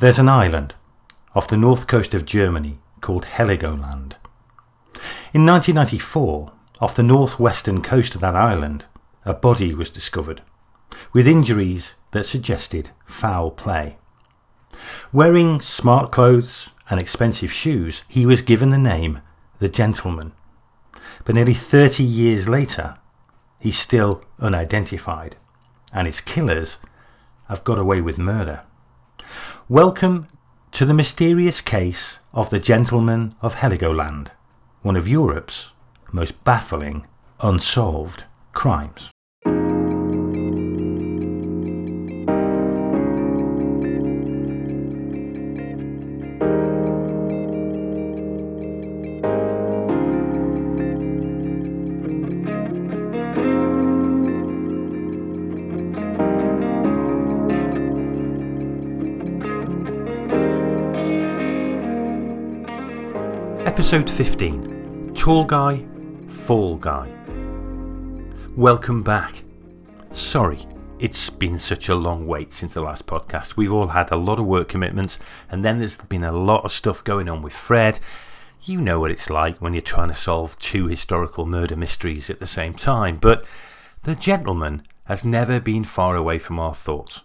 There's 0.00 0.20
an 0.20 0.28
island 0.28 0.76
off 1.34 1.48
the 1.48 1.56
north 1.56 1.88
coast 1.88 2.14
of 2.14 2.24
Germany 2.24 2.78
called 3.00 3.24
Heligoland. 3.24 4.14
In 5.34 5.44
1994, 5.44 6.52
off 6.80 6.94
the 6.94 7.02
northwestern 7.02 7.82
coast 7.82 8.14
of 8.14 8.20
that 8.20 8.36
island, 8.36 8.84
a 9.24 9.34
body 9.34 9.74
was 9.74 9.90
discovered 9.90 10.42
with 11.12 11.26
injuries 11.26 11.96
that 12.12 12.26
suggested 12.26 12.90
foul 13.06 13.50
play. 13.50 13.96
Wearing 15.12 15.60
smart 15.60 16.12
clothes 16.12 16.70
and 16.88 17.00
expensive 17.00 17.52
shoes, 17.52 18.04
he 18.06 18.24
was 18.24 18.40
given 18.40 18.70
the 18.70 18.78
name 18.78 19.20
the 19.58 19.68
Gentleman. 19.68 20.32
But 21.24 21.34
nearly 21.34 21.54
30 21.54 22.04
years 22.04 22.48
later, 22.48 22.98
he's 23.58 23.76
still 23.76 24.20
unidentified, 24.38 25.34
and 25.92 26.06
his 26.06 26.20
killers 26.20 26.78
have 27.48 27.64
got 27.64 27.80
away 27.80 28.00
with 28.00 28.16
murder. 28.16 28.62
Welcome 29.70 30.28
to 30.72 30.86
the 30.86 30.94
mysterious 30.94 31.60
case 31.60 32.20
of 32.32 32.48
the 32.48 32.58
Gentleman 32.58 33.34
of 33.42 33.56
Heligoland, 33.56 34.28
one 34.80 34.96
of 34.96 35.06
Europe's 35.06 35.72
most 36.10 36.42
baffling 36.42 37.06
unsolved 37.40 38.24
crimes. 38.54 39.10
Episode 63.90 64.10
15 64.10 65.14
Tall 65.14 65.44
Guy, 65.46 65.82
Fall 66.28 66.76
Guy. 66.76 67.10
Welcome 68.54 69.02
back. 69.02 69.44
Sorry, 70.10 70.66
it's 70.98 71.30
been 71.30 71.58
such 71.58 71.88
a 71.88 71.94
long 71.94 72.26
wait 72.26 72.52
since 72.52 72.74
the 72.74 72.82
last 72.82 73.06
podcast. 73.06 73.56
We've 73.56 73.72
all 73.72 73.86
had 73.86 74.10
a 74.10 74.16
lot 74.16 74.38
of 74.38 74.44
work 74.44 74.68
commitments, 74.68 75.18
and 75.50 75.64
then 75.64 75.78
there's 75.78 75.96
been 75.96 76.22
a 76.22 76.32
lot 76.32 76.66
of 76.66 76.72
stuff 76.72 77.02
going 77.02 77.30
on 77.30 77.40
with 77.40 77.54
Fred. 77.54 77.98
You 78.62 78.78
know 78.82 79.00
what 79.00 79.10
it's 79.10 79.30
like 79.30 79.56
when 79.56 79.72
you're 79.72 79.80
trying 79.80 80.08
to 80.08 80.14
solve 80.14 80.58
two 80.58 80.88
historical 80.88 81.46
murder 81.46 81.74
mysteries 81.74 82.28
at 82.28 82.40
the 82.40 82.46
same 82.46 82.74
time, 82.74 83.16
but 83.16 83.42
the 84.02 84.14
gentleman 84.14 84.82
has 85.04 85.24
never 85.24 85.60
been 85.60 85.84
far 85.84 86.14
away 86.14 86.38
from 86.38 86.58
our 86.58 86.74
thoughts. 86.74 87.22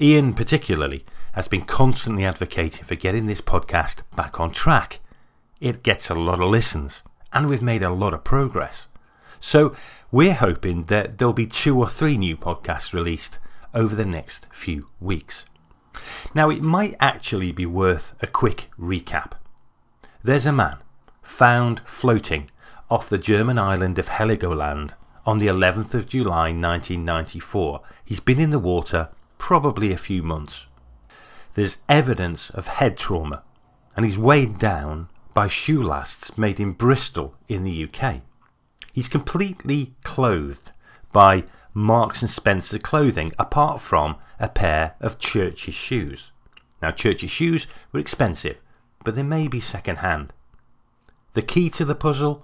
Ian, 0.00 0.32
particularly, 0.32 1.04
has 1.34 1.46
been 1.46 1.66
constantly 1.66 2.24
advocating 2.24 2.86
for 2.86 2.94
getting 2.94 3.26
this 3.26 3.42
podcast 3.42 4.00
back 4.16 4.40
on 4.40 4.50
track 4.50 5.00
it 5.60 5.82
gets 5.82 6.10
a 6.10 6.14
lot 6.14 6.40
of 6.40 6.50
listens, 6.50 7.02
and 7.32 7.48
we've 7.48 7.62
made 7.62 7.82
a 7.82 7.92
lot 7.92 8.14
of 8.14 8.24
progress. 8.24 8.88
So 9.40 9.74
we're 10.10 10.34
hoping 10.34 10.84
that 10.84 11.18
there'll 11.18 11.32
be 11.32 11.46
two 11.46 11.78
or 11.78 11.88
three 11.88 12.16
new 12.16 12.36
podcasts 12.36 12.92
released 12.92 13.38
over 13.74 13.94
the 13.94 14.04
next 14.04 14.46
few 14.52 14.88
weeks. 15.00 15.46
Now, 16.34 16.50
it 16.50 16.62
might 16.62 16.96
actually 17.00 17.52
be 17.52 17.66
worth 17.66 18.14
a 18.20 18.26
quick 18.26 18.70
recap. 18.78 19.32
There's 20.22 20.46
a 20.46 20.52
man 20.52 20.78
found 21.22 21.80
floating 21.84 22.50
off 22.90 23.08
the 23.08 23.18
German 23.18 23.58
island 23.58 23.98
of 23.98 24.08
Heligoland 24.08 24.94
on 25.24 25.38
the 25.38 25.48
11th 25.48 25.94
of 25.94 26.06
July 26.06 26.52
1994. 26.52 27.80
He's 28.04 28.20
been 28.20 28.40
in 28.40 28.50
the 28.50 28.58
water 28.58 29.08
probably 29.38 29.92
a 29.92 29.98
few 29.98 30.22
months. 30.22 30.66
There's 31.54 31.78
evidence 31.88 32.50
of 32.50 32.68
head 32.68 32.96
trauma, 32.96 33.42
and 33.96 34.04
he's 34.04 34.18
weighed 34.18 34.58
down 34.58 35.08
by 35.36 35.46
shoe 35.48 35.82
lasts 35.82 36.38
made 36.38 36.58
in 36.58 36.72
Bristol 36.72 37.34
in 37.46 37.62
the 37.62 37.84
UK. 37.84 38.22
He's 38.94 39.06
completely 39.06 39.92
clothed 40.02 40.70
by 41.12 41.44
Marks 41.74 42.22
and 42.22 42.30
Spencer 42.30 42.78
clothing 42.78 43.32
apart 43.38 43.82
from 43.82 44.16
a 44.40 44.48
pair 44.48 44.94
of 44.98 45.18
Church's 45.18 45.74
shoes. 45.74 46.32
Now, 46.80 46.90
Church's 46.90 47.30
shoes 47.30 47.66
were 47.92 48.00
expensive, 48.00 48.56
but 49.04 49.14
they 49.14 49.22
may 49.22 49.46
be 49.46 49.60
second 49.60 49.96
hand. 49.96 50.32
The 51.34 51.42
key 51.42 51.68
to 51.68 51.84
the 51.84 51.94
puzzle 51.94 52.42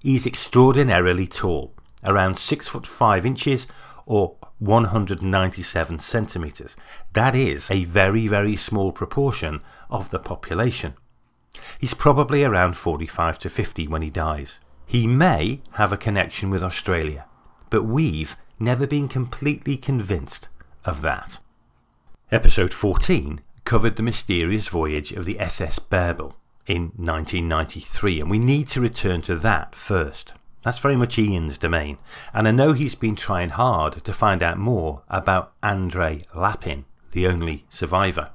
he's 0.00 0.24
extraordinarily 0.24 1.26
tall, 1.26 1.74
around 2.04 2.38
6 2.38 2.68
foot 2.68 2.86
5 2.86 3.26
inches 3.26 3.66
or 4.06 4.36
197 4.60 5.98
centimetres. 5.98 6.76
That 7.14 7.34
is 7.34 7.68
a 7.68 7.82
very, 7.82 8.28
very 8.28 8.54
small 8.54 8.92
proportion 8.92 9.60
of 9.90 10.10
the 10.10 10.20
population. 10.20 10.94
He's 11.80 11.94
probably 11.94 12.44
around 12.44 12.76
45 12.76 13.38
to 13.40 13.50
50 13.50 13.88
when 13.88 14.02
he 14.02 14.10
dies. 14.10 14.60
He 14.86 15.06
may 15.06 15.60
have 15.72 15.92
a 15.92 15.96
connection 15.96 16.50
with 16.50 16.62
Australia, 16.62 17.26
but 17.70 17.84
we've 17.84 18.36
never 18.58 18.86
been 18.86 19.08
completely 19.08 19.76
convinced 19.76 20.48
of 20.84 21.02
that. 21.02 21.38
Episode 22.30 22.72
14 22.72 23.40
covered 23.64 23.96
the 23.96 24.02
mysterious 24.02 24.68
voyage 24.68 25.12
of 25.12 25.24
the 25.24 25.38
SS 25.38 25.78
Bärbel 25.78 26.34
in 26.66 26.92
1993, 26.96 28.20
and 28.20 28.30
we 28.30 28.38
need 28.38 28.68
to 28.68 28.80
return 28.80 29.22
to 29.22 29.36
that 29.36 29.74
first. 29.74 30.32
That's 30.62 30.78
very 30.78 30.96
much 30.96 31.18
Ian's 31.18 31.58
domain, 31.58 31.98
and 32.34 32.48
I 32.48 32.50
know 32.50 32.72
he's 32.72 32.94
been 32.94 33.16
trying 33.16 33.50
hard 33.50 34.04
to 34.04 34.12
find 34.12 34.42
out 34.42 34.58
more 34.58 35.02
about 35.08 35.52
Andrei 35.62 36.22
Lapin, 36.34 36.84
the 37.12 37.26
only 37.26 37.64
survivor. 37.68 38.30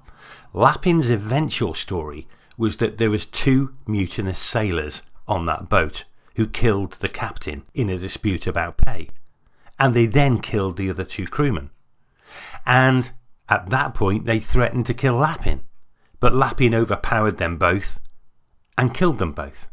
Lapin's 0.53 1.09
eventual 1.09 1.73
story 1.73 2.27
was 2.63 2.77
that 2.77 2.97
there 2.97 3.09
was 3.09 3.25
two 3.25 3.75
mutinous 3.85 4.39
sailors 4.39 5.01
on 5.27 5.45
that 5.45 5.67
boat 5.67 6.05
who 6.35 6.47
killed 6.47 6.93
the 6.93 7.09
captain 7.09 7.63
in 7.73 7.89
a 7.89 7.97
dispute 7.97 8.47
about 8.47 8.77
pay. 8.77 9.09
And 9.77 9.93
they 9.93 10.05
then 10.05 10.39
killed 10.39 10.77
the 10.77 10.89
other 10.89 11.03
two 11.03 11.27
crewmen. 11.27 11.71
And 12.65 13.11
at 13.49 13.69
that 13.69 13.93
point, 13.93 14.23
they 14.23 14.39
threatened 14.39 14.85
to 14.85 14.93
kill 14.93 15.15
Lapin. 15.15 15.65
But 16.21 16.33
Lapin 16.33 16.73
overpowered 16.73 17.37
them 17.37 17.57
both 17.57 17.99
and 18.77 18.93
killed 18.93 19.19
them 19.19 19.33
both. 19.33 19.67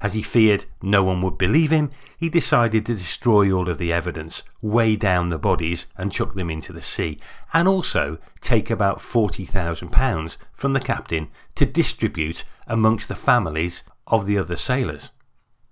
As 0.00 0.14
he 0.14 0.22
feared 0.22 0.66
no 0.82 1.02
one 1.02 1.22
would 1.22 1.38
believe 1.38 1.70
him, 1.70 1.90
he 2.18 2.28
decided 2.28 2.86
to 2.86 2.94
destroy 2.94 3.50
all 3.50 3.68
of 3.68 3.78
the 3.78 3.92
evidence, 3.92 4.42
weigh 4.60 4.96
down 4.96 5.28
the 5.30 5.38
bodies, 5.38 5.86
and 5.96 6.12
chuck 6.12 6.34
them 6.34 6.50
into 6.50 6.72
the 6.72 6.82
sea, 6.82 7.18
and 7.52 7.66
also 7.66 8.18
take 8.40 8.70
about 8.70 8.98
£40,000 8.98 10.36
from 10.52 10.72
the 10.72 10.80
captain 10.80 11.28
to 11.54 11.66
distribute 11.66 12.44
amongst 12.66 13.08
the 13.08 13.14
families 13.14 13.84
of 14.06 14.26
the 14.26 14.38
other 14.38 14.56
sailors. 14.56 15.12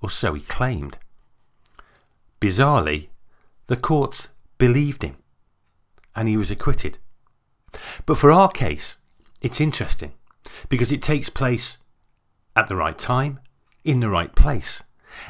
Or 0.01 0.11
so 0.11 0.35
he 0.35 0.41
claimed. 0.41 0.99
Bizarrely, 2.41 3.09
the 3.67 3.77
courts 3.77 4.29
believed 4.59 5.03
him, 5.03 5.17
and 6.15 6.29
he 6.29 6.37
was 6.37 6.51
acquitted. 6.51 6.99
But 8.07 8.19
for 8.19 8.31
our 8.31 8.51
case, 8.51 8.99
it's 9.41 9.61
interesting 9.61 10.13
because 10.69 10.93
it 10.93 11.03
takes 11.03 11.29
place 11.29 11.79
at 12.55 12.69
the 12.69 12.77
right 12.77 12.97
time 12.97 13.41
in 13.85 14.01
the 14.01 14.11
right 14.11 14.35
place. 14.35 14.83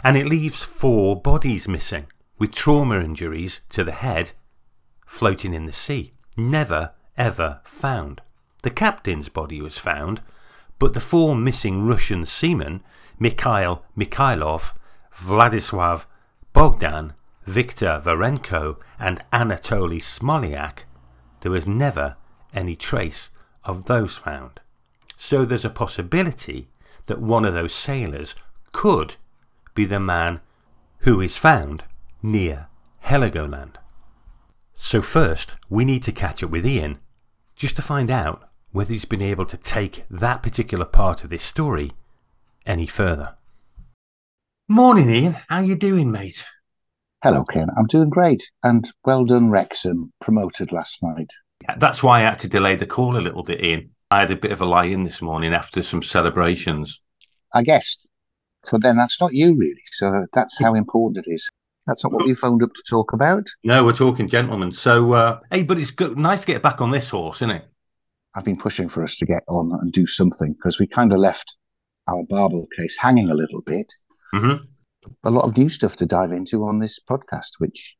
And 0.03 0.17
it 0.17 0.27
leaves 0.27 0.63
four 0.63 1.21
bodies 1.21 1.69
missing, 1.69 2.07
with 2.39 2.53
trauma 2.53 3.01
injuries 3.01 3.61
to 3.71 3.85
the 3.85 3.93
head 3.93 4.33
floating 5.07 5.55
in 5.55 5.67
the 5.67 5.73
sea, 5.73 6.13
never 6.37 6.93
ever 7.17 7.61
found. 7.65 8.21
The 8.63 8.71
captain's 8.71 9.29
body 9.29 9.61
was 9.61 9.79
found, 9.79 10.23
but 10.79 10.95
the 10.95 11.01
four 11.01 11.37
missing 11.37 11.87
Russian 11.87 12.27
seamen, 12.27 12.83
Mikhail 13.19 13.85
Mikhailov, 13.97 14.73
Vladislav 15.17 16.07
Bogdan, 16.53 17.13
Viktor 17.47 18.03
Varenko, 18.05 18.81
and 18.99 19.23
Anatoly 19.33 20.01
Smolyak, 20.01 20.85
there 21.43 21.53
was 21.53 21.67
never 21.67 22.17
any 22.53 22.75
trace 22.75 23.31
of 23.65 23.85
those 23.85 24.17
found. 24.17 24.61
So 25.17 25.45
there's 25.45 25.65
a 25.65 25.71
possibility 25.71 26.69
that 27.07 27.21
one 27.21 27.45
of 27.45 27.55
those 27.55 27.75
sailors 27.75 28.35
could 28.73 29.17
be 29.75 29.85
the 29.85 30.01
man 30.01 30.41
who 31.01 31.21
is 31.21 31.37
found 31.37 31.85
near 32.23 32.67
Heligoland. 33.05 33.77
So, 34.77 35.03
first, 35.03 35.55
we 35.69 35.85
need 35.85 36.03
to 36.05 36.13
catch 36.13 36.43
up 36.43 36.51
with 36.51 36.67
Ian 36.67 36.99
just 37.57 37.77
to 37.77 37.83
find 37.83 38.11
out 38.11 38.49
whether 38.73 38.93
he's 38.93 39.05
been 39.05 39.23
able 39.23 39.47
to 39.47 39.57
take 39.57 40.05
that 40.11 40.43
particular 40.43 40.85
part 40.85 41.23
of 41.23 41.31
this 41.31 41.43
story 41.43 41.93
any 42.67 42.87
further. 42.87 43.37
Morning, 44.69 45.11
Ian. 45.11 45.37
How 45.49 45.61
you 45.61 45.77
doing, 45.77 46.11
mate? 46.11 46.45
Hello, 47.23 47.45
Ken. 47.45 47.69
I'm 47.77 47.87
doing 47.87 48.11
great. 48.11 48.43
And 48.63 48.91
well 49.05 49.25
done, 49.25 49.51
Wrexham, 49.51 50.13
promoted 50.21 50.73
last 50.73 51.03
night. 51.03 51.31
Yeah, 51.63 51.77
that's 51.79 52.03
why 52.03 52.21
I 52.21 52.25
had 52.25 52.39
to 52.41 52.49
delay 52.49 52.77
the 52.77 52.87
call 52.87 53.17
a 53.17 53.23
little 53.23 53.43
bit, 53.43 53.63
Ian. 53.63 53.94
I 54.15 54.21
had 54.21 54.31
a 54.31 54.37
bit 54.37 54.53
of 54.53 54.61
a 54.61 54.65
lie 54.65 54.85
in 54.85 55.03
this 55.03 55.21
morning 55.21 55.53
after 55.53 55.83
some 55.83 56.01
celebrations. 56.01 57.01
I 57.53 57.65
guessed. 57.65 58.07
But 58.71 58.81
then 58.81 58.97
that's 58.97 59.21
not 59.21 59.35
you, 59.35 59.57
really. 59.57 59.83
So 59.91 60.27
that's 60.33 60.57
how 60.61 60.75
important 60.75 61.27
it 61.27 61.29
is. 61.29 61.49
That's 61.89 62.05
not 62.05 62.13
what 62.13 62.25
we 62.25 62.33
phoned 62.33 62.63
up 62.63 62.73
to 62.73 62.83
talk 62.89 63.13
about. 63.13 63.43
No, 63.65 63.85
we're 63.85 63.93
talking 63.93 64.29
gentlemen. 64.29 64.71
So, 64.71 65.15
uh, 65.15 65.41
hey, 65.51 65.65
but 65.65 65.81
it's 65.81 65.91
good, 65.91 66.17
nice 66.17 66.43
to 66.43 66.47
get 66.47 66.63
back 66.63 66.81
on 66.81 66.93
this 66.93 67.09
horse, 67.09 67.39
isn't 67.39 67.51
it? 67.51 67.65
I've 68.37 68.45
been 68.45 68.57
pushing 68.57 68.89
for 68.89 69.03
us 69.03 69.17
to 69.17 69.27
get 69.27 69.43
on 69.49 69.77
and 69.83 69.93
do 69.93 70.07
something 70.07 70.53
because 70.53 70.79
we 70.79 70.87
kind 70.87 71.13
of 71.13 71.19
left 71.19 71.57
our 72.07 72.23
Barbel 72.31 72.69
case 72.77 72.97
hanging 72.97 73.31
a 73.31 73.35
little 73.35 73.63
bit. 73.63 73.93
Mm-hmm. 74.33 74.65
A 75.25 75.31
lot 75.31 75.45
of 75.45 75.57
new 75.57 75.69
stuff 75.69 75.97
to 75.97 76.07
dive 76.07 76.31
into 76.31 76.65
on 76.65 76.79
this 76.79 77.01
podcast, 77.11 77.59
which 77.59 77.97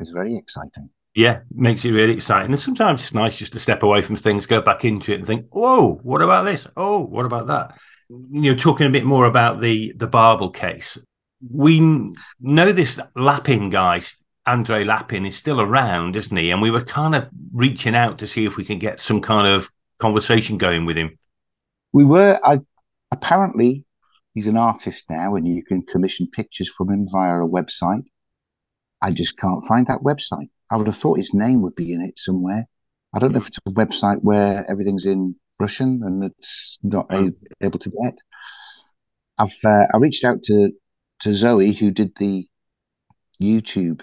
is 0.00 0.10
very 0.10 0.36
exciting. 0.36 0.90
Yeah, 1.18 1.40
makes 1.52 1.84
it 1.84 1.90
really 1.90 2.12
exciting. 2.12 2.52
And 2.52 2.60
sometimes 2.60 3.02
it's 3.02 3.12
nice 3.12 3.36
just 3.36 3.52
to 3.54 3.58
step 3.58 3.82
away 3.82 4.02
from 4.02 4.14
things, 4.14 4.46
go 4.46 4.60
back 4.62 4.84
into 4.84 5.10
it, 5.10 5.16
and 5.16 5.26
think, 5.26 5.46
"Whoa, 5.50 5.94
what 6.04 6.22
about 6.22 6.44
this? 6.44 6.68
Oh, 6.76 7.00
what 7.00 7.26
about 7.26 7.48
that?" 7.48 7.76
You 8.08 8.52
know, 8.52 8.54
talking 8.54 8.86
a 8.86 8.90
bit 8.90 9.04
more 9.04 9.24
about 9.24 9.60
the 9.60 9.92
the 9.96 10.06
Barbel 10.06 10.50
case. 10.50 10.96
We 11.50 11.80
know 12.38 12.70
this 12.70 13.00
Lapin 13.16 13.68
guy, 13.68 14.00
Andre 14.46 14.84
Lapin, 14.84 15.26
is 15.26 15.34
still 15.34 15.60
around, 15.60 16.14
isn't 16.14 16.36
he? 16.36 16.52
And 16.52 16.62
we 16.62 16.70
were 16.70 16.84
kind 16.84 17.16
of 17.16 17.26
reaching 17.52 17.96
out 17.96 18.18
to 18.18 18.28
see 18.28 18.44
if 18.44 18.56
we 18.56 18.64
can 18.64 18.78
get 18.78 19.00
some 19.00 19.20
kind 19.20 19.48
of 19.48 19.70
conversation 19.98 20.56
going 20.56 20.86
with 20.86 20.96
him. 20.96 21.18
We 21.92 22.04
were. 22.04 22.38
I 22.44 22.60
apparently 23.10 23.84
he's 24.34 24.46
an 24.46 24.56
artist 24.56 25.06
now, 25.10 25.34
and 25.34 25.48
you 25.48 25.64
can 25.64 25.82
commission 25.82 26.28
pictures 26.32 26.70
from 26.70 26.90
him 26.90 27.08
via 27.10 27.42
a 27.42 27.48
website. 27.48 28.04
I 29.02 29.10
just 29.10 29.36
can't 29.36 29.66
find 29.66 29.88
that 29.88 30.02
website. 30.04 30.50
I 30.70 30.76
would 30.76 30.86
have 30.86 30.96
thought 30.96 31.18
his 31.18 31.34
name 31.34 31.62
would 31.62 31.74
be 31.74 31.92
in 31.92 32.02
it 32.02 32.18
somewhere. 32.18 32.66
I 33.14 33.18
don't 33.18 33.32
know 33.32 33.38
if 33.38 33.48
it's 33.48 33.58
a 33.58 33.70
website 33.70 34.22
where 34.22 34.64
everything's 34.70 35.06
in 35.06 35.34
Russian 35.58 36.02
and 36.04 36.24
it's 36.24 36.78
not 36.82 37.06
a, 37.10 37.32
able 37.62 37.78
to 37.78 37.90
get. 37.90 38.18
I've 39.38 39.56
uh, 39.64 39.86
I 39.92 39.98
reached 39.98 40.24
out 40.24 40.42
to 40.44 40.72
to 41.20 41.34
Zoe 41.34 41.72
who 41.72 41.90
did 41.90 42.12
the 42.18 42.46
YouTube 43.40 44.02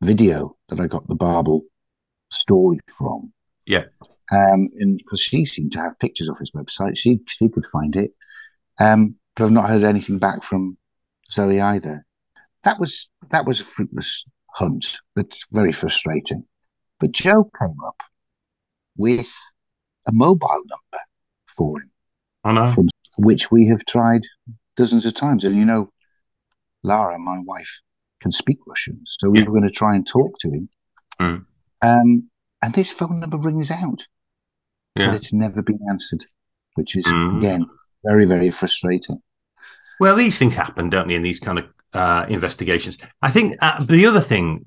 video 0.00 0.56
that 0.68 0.80
I 0.80 0.86
got 0.86 1.06
the 1.08 1.14
Barbel 1.14 1.62
story 2.30 2.80
from. 2.88 3.32
Yeah. 3.66 3.84
Um, 4.30 4.68
and 4.78 4.98
because 4.98 5.20
she 5.20 5.44
seemed 5.46 5.72
to 5.72 5.80
have 5.80 5.98
pictures 5.98 6.28
off 6.28 6.38
his 6.38 6.52
website, 6.52 6.96
she 6.96 7.20
she 7.28 7.48
could 7.48 7.66
find 7.66 7.96
it. 7.96 8.12
Um, 8.78 9.16
but 9.36 9.44
I've 9.44 9.50
not 9.50 9.68
heard 9.68 9.84
anything 9.84 10.18
back 10.18 10.42
from 10.42 10.76
Zoe 11.30 11.60
either. 11.60 12.04
That 12.64 12.78
was 12.78 13.08
that 13.30 13.46
was 13.46 13.60
a 13.60 13.64
fruitless 13.64 14.24
hunt. 14.54 14.98
That's 15.16 15.44
very 15.50 15.72
frustrating. 15.72 16.44
But 17.00 17.12
Joe 17.12 17.50
came 17.58 17.76
up 17.86 17.96
with 18.96 19.32
a 20.06 20.12
mobile 20.12 20.48
number 20.48 21.04
for 21.48 21.80
him. 21.80 21.90
I 22.44 22.52
know. 22.52 22.72
From 22.72 22.88
which 23.18 23.50
we 23.50 23.66
have 23.68 23.84
tried 23.84 24.22
dozens 24.76 25.06
of 25.06 25.14
times. 25.14 25.44
And 25.44 25.56
you 25.56 25.64
know, 25.64 25.90
Lara, 26.82 27.18
my 27.18 27.38
wife, 27.44 27.80
can 28.20 28.30
speak 28.30 28.58
Russian. 28.66 29.00
So 29.06 29.30
we 29.30 29.38
Yeah. 29.38 29.46
were 29.46 29.52
going 29.52 29.68
to 29.68 29.70
try 29.70 29.94
and 29.94 30.06
talk 30.06 30.38
to 30.40 30.50
him. 30.50 30.68
Mm. 31.20 31.46
Um, 31.82 32.30
and 32.62 32.74
this 32.74 32.92
phone 32.92 33.20
number 33.20 33.36
rings 33.36 33.70
out, 33.70 34.06
Yeah. 34.96 35.06
but 35.06 35.14
it's 35.16 35.32
never 35.32 35.62
been 35.62 35.80
answered, 35.90 36.24
which 36.74 36.96
is, 36.96 37.04
Mm. 37.04 37.38
again, 37.38 37.66
very, 38.04 38.24
very 38.24 38.50
frustrating. 38.50 39.20
Well, 40.00 40.16
these 40.16 40.38
things 40.38 40.54
happen, 40.54 40.90
don't 40.90 41.08
they, 41.08 41.14
in 41.14 41.22
these 41.22 41.40
kind 41.40 41.58
of 41.58 41.66
uh, 41.94 42.26
investigations? 42.28 42.98
I 43.20 43.30
think 43.30 43.56
uh, 43.60 43.82
the 43.84 44.06
other 44.06 44.20
thing 44.20 44.66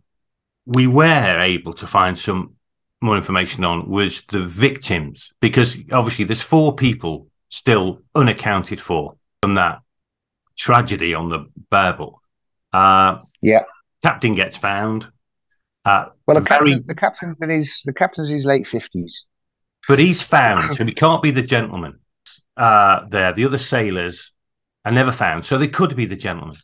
we 0.65 0.87
were 0.87 1.39
able 1.39 1.73
to 1.75 1.87
find 1.87 2.17
some 2.17 2.55
more 3.01 3.15
information 3.17 3.63
on 3.63 3.89
was 3.89 4.23
the 4.29 4.45
victims, 4.45 5.31
because 5.39 5.75
obviously 5.91 6.25
there's 6.25 6.41
four 6.41 6.73
people 6.75 7.27
still 7.49 8.01
unaccounted 8.15 8.81
for 8.81 9.15
from 9.41 9.55
that 9.55 9.79
tragedy 10.57 11.13
on 11.13 11.29
the 11.29 11.45
Barbel. 11.69 12.21
Uh, 12.73 13.19
Yeah. 13.41 13.63
Captain 14.03 14.35
gets 14.35 14.57
found, 14.57 15.07
uh, 15.83 16.05
Well, 16.25 16.35
the, 16.39 16.41
Very- 16.41 16.71
captain, 16.71 16.83
the 16.87 16.95
captain's 16.95 17.37
in 17.41 17.49
his 17.49 17.81
the 17.85 17.93
captain's 17.93 18.29
in 18.29 18.35
his 18.37 18.45
late 18.45 18.67
fifties. 18.67 19.25
but 19.87 19.99
he's 19.99 20.21
found, 20.21 20.75
so 20.75 20.83
he 20.83 20.93
can't 20.93 21.21
be 21.21 21.31
the 21.31 21.41
gentleman. 21.43 21.99
Uh, 22.57 23.05
there, 23.09 23.33
the 23.33 23.45
other 23.45 23.57
sailors 23.59 24.31
are 24.83 24.91
never 24.91 25.11
found, 25.11 25.45
so 25.45 25.57
they 25.57 25.67
could 25.67 25.95
be 25.95 26.05
the 26.05 26.15
gentleman. 26.15 26.55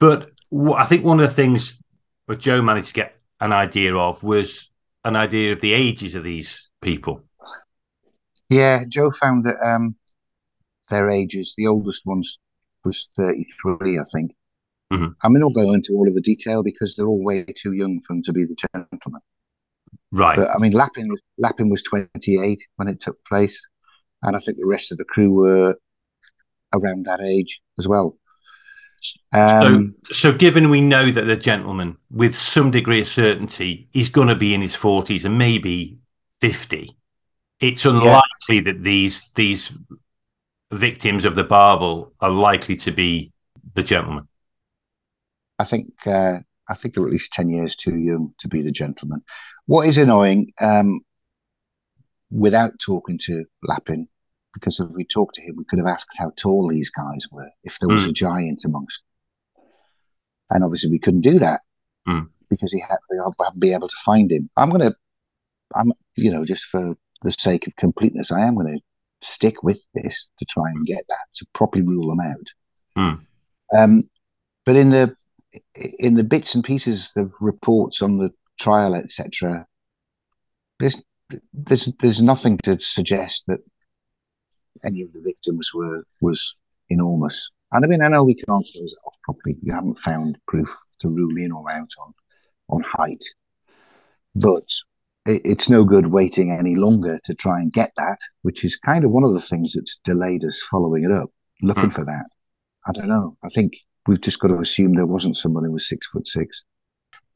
But 0.00 0.30
I 0.76 0.86
think 0.86 1.04
one 1.04 1.20
of 1.20 1.28
the 1.28 1.34
things 1.34 1.80
that 2.26 2.40
Joe 2.40 2.60
managed 2.62 2.88
to 2.88 2.94
get 2.94 3.16
an 3.40 3.52
idea 3.52 3.94
of 3.94 4.24
was 4.24 4.68
an 5.04 5.14
idea 5.14 5.52
of 5.52 5.60
the 5.60 5.72
ages 5.72 6.14
of 6.14 6.24
these 6.24 6.68
people. 6.82 7.24
Yeah, 8.48 8.82
Joe 8.88 9.10
found 9.12 9.44
that 9.44 9.56
um, 9.64 9.94
their 10.88 11.08
ages. 11.08 11.54
The 11.56 11.68
oldest 11.68 12.02
one's 12.04 12.38
was 12.84 13.08
thirty 13.16 13.46
three, 13.62 13.98
I 13.98 14.04
think. 14.12 14.32
Mhm. 14.92 15.14
I 15.22 15.28
mean, 15.28 15.42
I'll 15.42 15.50
go 15.50 15.72
into 15.72 15.92
all 15.92 16.08
of 16.08 16.14
the 16.14 16.20
detail 16.20 16.62
because 16.62 16.96
they're 16.96 17.06
all 17.06 17.22
way 17.22 17.44
too 17.44 17.72
young 17.72 18.00
for 18.00 18.14
them 18.14 18.22
to 18.24 18.32
be 18.32 18.44
the 18.44 18.56
gentleman. 18.74 19.20
Right. 20.10 20.36
But 20.36 20.50
I 20.50 20.58
mean, 20.58 20.72
Lapin 20.72 21.08
was 21.08 21.20
Lapin 21.38 21.70
was 21.70 21.82
twenty 21.82 22.40
eight 22.40 22.60
when 22.76 22.88
it 22.88 23.00
took 23.00 23.22
place, 23.24 23.60
and 24.22 24.34
I 24.34 24.40
think 24.40 24.58
the 24.58 24.66
rest 24.66 24.90
of 24.90 24.98
the 24.98 25.04
crew 25.04 25.30
were 25.30 25.76
around 26.74 27.06
that 27.06 27.20
age 27.20 27.60
as 27.78 27.86
well. 27.86 28.16
Um, 29.32 29.94
so, 30.04 30.14
so 30.14 30.32
given 30.32 30.70
we 30.70 30.80
know 30.80 31.10
that 31.10 31.24
the 31.24 31.36
gentleman, 31.36 31.96
with 32.10 32.34
some 32.34 32.70
degree 32.70 33.00
of 33.00 33.08
certainty, 33.08 33.88
is 33.92 34.08
going 34.08 34.28
to 34.28 34.34
be 34.34 34.54
in 34.54 34.60
his 34.60 34.74
forties 34.74 35.24
and 35.24 35.38
maybe 35.38 35.98
fifty, 36.40 36.96
it's 37.60 37.84
unlikely 37.84 38.60
that 38.60 38.82
these 38.82 39.30
these 39.34 39.72
victims 40.70 41.24
of 41.24 41.34
the 41.34 41.44
Barbel 41.44 42.12
are 42.20 42.30
likely 42.30 42.76
to 42.76 42.90
be 42.90 43.32
the 43.74 43.82
gentleman. 43.82 44.28
I 45.58 45.64
think 45.64 46.06
uh, 46.06 46.38
I 46.68 46.74
think 46.74 46.94
they're 46.94 47.06
at 47.06 47.12
least 47.12 47.32
ten 47.32 47.48
years 47.48 47.76
too 47.76 47.96
young 47.96 48.34
to 48.40 48.48
be 48.48 48.62
the 48.62 48.72
gentleman. 48.72 49.22
What 49.66 49.88
is 49.88 49.98
annoying, 49.98 50.52
um, 50.60 51.00
without 52.30 52.72
talking 52.84 53.18
to 53.24 53.44
Lapin, 53.62 54.08
because 54.54 54.80
if 54.80 54.88
we 54.90 55.04
talked 55.04 55.34
to 55.36 55.42
him, 55.42 55.56
we 55.56 55.64
could 55.64 55.78
have 55.78 55.86
asked 55.86 56.16
how 56.16 56.32
tall 56.36 56.68
these 56.68 56.90
guys 56.90 57.26
were, 57.30 57.50
if 57.64 57.78
there 57.78 57.88
was 57.88 58.04
Mm. 58.04 58.08
a 58.08 58.12
giant 58.12 58.64
amongst 58.64 59.02
them. 59.02 59.64
And 60.50 60.64
obviously, 60.64 60.90
we 60.90 60.98
couldn't 60.98 61.20
do 61.20 61.38
that 61.38 61.60
Mm. 62.08 62.28
because 62.48 62.72
he 62.72 62.80
had 62.80 62.96
to 63.10 63.52
be 63.58 63.72
able 63.72 63.88
to 63.88 63.96
find 64.04 64.30
him. 64.32 64.50
I'm 64.56 64.70
gonna, 64.70 64.94
I'm 65.74 65.92
you 66.16 66.30
know, 66.30 66.44
just 66.44 66.64
for 66.64 66.96
the 67.22 67.32
sake 67.32 67.66
of 67.66 67.76
completeness, 67.76 68.32
I 68.32 68.40
am 68.46 68.56
gonna 68.56 68.78
stick 69.22 69.62
with 69.62 69.80
this 69.94 70.28
to 70.38 70.44
try 70.46 70.70
and 70.70 70.84
get 70.84 71.04
that 71.08 71.26
to 71.34 71.46
properly 71.52 71.84
rule 71.84 72.08
them 72.08 72.20
out. 72.20 72.46
Mm. 72.96 73.26
Um, 73.76 74.10
but 74.64 74.76
in 74.76 74.90
the 74.90 75.16
in 75.74 76.14
the 76.14 76.24
bits 76.24 76.54
and 76.54 76.64
pieces 76.64 77.10
of 77.16 77.32
reports 77.40 78.02
on 78.02 78.18
the 78.18 78.30
trial, 78.58 78.94
etc., 78.94 79.66
there's 80.78 81.00
there's 81.52 81.88
there's 82.00 82.20
nothing 82.20 82.58
to 82.58 82.78
suggest 82.80 83.44
that 83.46 83.60
any 84.84 85.02
of 85.02 85.12
the 85.12 85.20
victims 85.20 85.72
were 85.74 86.04
was 86.20 86.54
enormous. 86.88 87.50
And 87.72 87.84
I 87.84 87.88
mean, 87.88 88.02
I 88.02 88.08
know 88.08 88.24
we 88.24 88.34
can't 88.34 88.66
close 88.72 88.92
it 88.92 89.06
off 89.06 89.16
properly. 89.22 89.56
You 89.62 89.72
haven't 89.72 89.98
found 90.00 90.38
proof 90.48 90.70
to 91.00 91.08
rule 91.08 91.36
in 91.38 91.52
or 91.52 91.70
out 91.70 91.90
on 92.00 92.14
on 92.68 92.82
height, 92.82 93.24
but 94.34 94.68
it, 95.26 95.42
it's 95.44 95.68
no 95.68 95.84
good 95.84 96.06
waiting 96.08 96.50
any 96.52 96.74
longer 96.76 97.20
to 97.24 97.34
try 97.34 97.60
and 97.60 97.72
get 97.72 97.92
that, 97.96 98.18
which 98.42 98.64
is 98.64 98.76
kind 98.76 99.04
of 99.04 99.10
one 99.10 99.24
of 99.24 99.34
the 99.34 99.40
things 99.40 99.72
that's 99.74 99.98
delayed 100.04 100.44
us 100.44 100.62
following 100.70 101.04
it 101.04 101.12
up, 101.12 101.30
looking 101.62 101.90
Hmm. 101.90 101.94
for 101.94 102.04
that. 102.04 102.26
I 102.86 102.92
don't 102.92 103.08
know. 103.08 103.36
I 103.44 103.48
think 103.50 103.74
we've 104.06 104.20
just 104.20 104.40
got 104.40 104.48
to 104.48 104.60
assume 104.60 104.94
there 104.94 105.06
wasn't 105.06 105.36
someone 105.36 105.64
who 105.64 105.72
was 105.72 105.88
six 105.88 106.06
foot 106.08 106.26
six. 106.26 106.64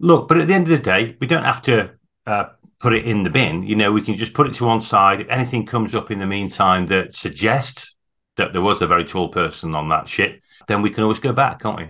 Look, 0.00 0.28
but 0.28 0.38
at 0.38 0.48
the 0.48 0.54
end 0.54 0.64
of 0.64 0.70
the 0.70 0.78
day, 0.78 1.16
we 1.20 1.26
don't 1.26 1.44
have 1.44 1.62
to 1.62 1.90
uh, 2.26 2.44
put 2.84 2.92
it 2.92 3.06
in 3.06 3.22
the 3.22 3.30
bin. 3.30 3.62
You 3.62 3.76
know, 3.76 3.90
we 3.92 4.02
can 4.02 4.14
just 4.14 4.34
put 4.34 4.46
it 4.46 4.52
to 4.56 4.66
one 4.66 4.82
side. 4.82 5.22
If 5.22 5.28
anything 5.30 5.64
comes 5.64 5.94
up 5.94 6.10
in 6.10 6.18
the 6.18 6.26
meantime 6.26 6.84
that 6.88 7.14
suggests 7.14 7.94
that 8.36 8.52
there 8.52 8.60
was 8.60 8.82
a 8.82 8.86
very 8.86 9.06
tall 9.06 9.30
person 9.30 9.74
on 9.74 9.88
that 9.88 10.06
ship, 10.06 10.42
then 10.68 10.82
we 10.82 10.90
can 10.90 11.02
always 11.02 11.18
go 11.18 11.32
back, 11.32 11.62
can't 11.62 11.78
we? 11.78 11.88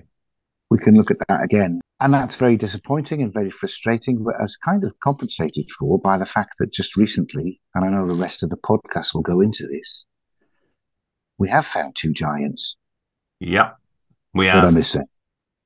We 0.71 0.79
can 0.79 0.95
look 0.95 1.11
at 1.11 1.17
that 1.29 1.43
again. 1.43 1.81
And 1.99 2.15
that's 2.15 2.37
very 2.37 2.57
disappointing 2.57 3.23
and 3.23 3.35
very 3.35 3.51
frustrating, 3.51 4.23
but 4.23 4.35
as 4.41 4.57
kind 4.57 4.85
of 4.85 4.95
compensated 5.03 5.67
for 5.77 5.99
by 5.99 6.17
the 6.17 6.27
fact 6.27 6.55
that 6.61 6.73
just 6.73 6.97
recently, 6.97 7.61
and 7.75 7.85
I 7.85 7.89
know 7.89 8.07
the 8.07 8.15
rest 8.15 8.45
of 8.45 8.51
the 8.51 8.57
podcast 8.57 9.15
will 9.15 9.23
go 9.23 9.41
into 9.41 9.67
this, 9.67 10.05
we 11.39 11.49
have 11.49 11.67
found 11.67 11.97
two 11.97 12.13
giants. 12.13 12.77
Yep, 13.41 13.79
we 14.33 14.47
What 14.47 14.55
I 14.55 14.61
have. 14.61 14.75
miss 14.75 14.95
it. 14.95 15.07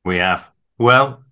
We 0.07 0.17
have. 0.17 0.49
Well, 0.79 1.23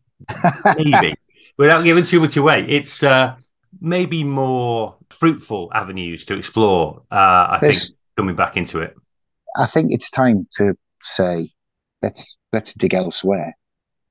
maybe 0.77 1.15
without 1.57 1.83
giving 1.85 2.05
too 2.05 2.21
much 2.21 2.37
away, 2.37 2.67
it's 2.69 3.03
uh, 3.03 3.37
maybe 3.81 4.25
more 4.25 4.97
fruitful 5.11 5.71
avenues 5.75 6.25
to 6.27 6.35
explore. 6.37 7.03
Uh, 7.11 7.15
I 7.51 7.59
There's- 7.61 7.87
think 7.87 7.99
coming 8.17 8.37
back 8.37 8.57
into 8.57 8.81
it. 8.81 8.95
I 9.59 9.67
think 9.67 9.93
it's 9.93 10.11
time 10.11 10.47
to 10.59 10.77
say 11.03 11.51
let's 12.03 12.37
let's 12.53 12.73
dig 12.75 12.95
elsewhere. 12.95 13.57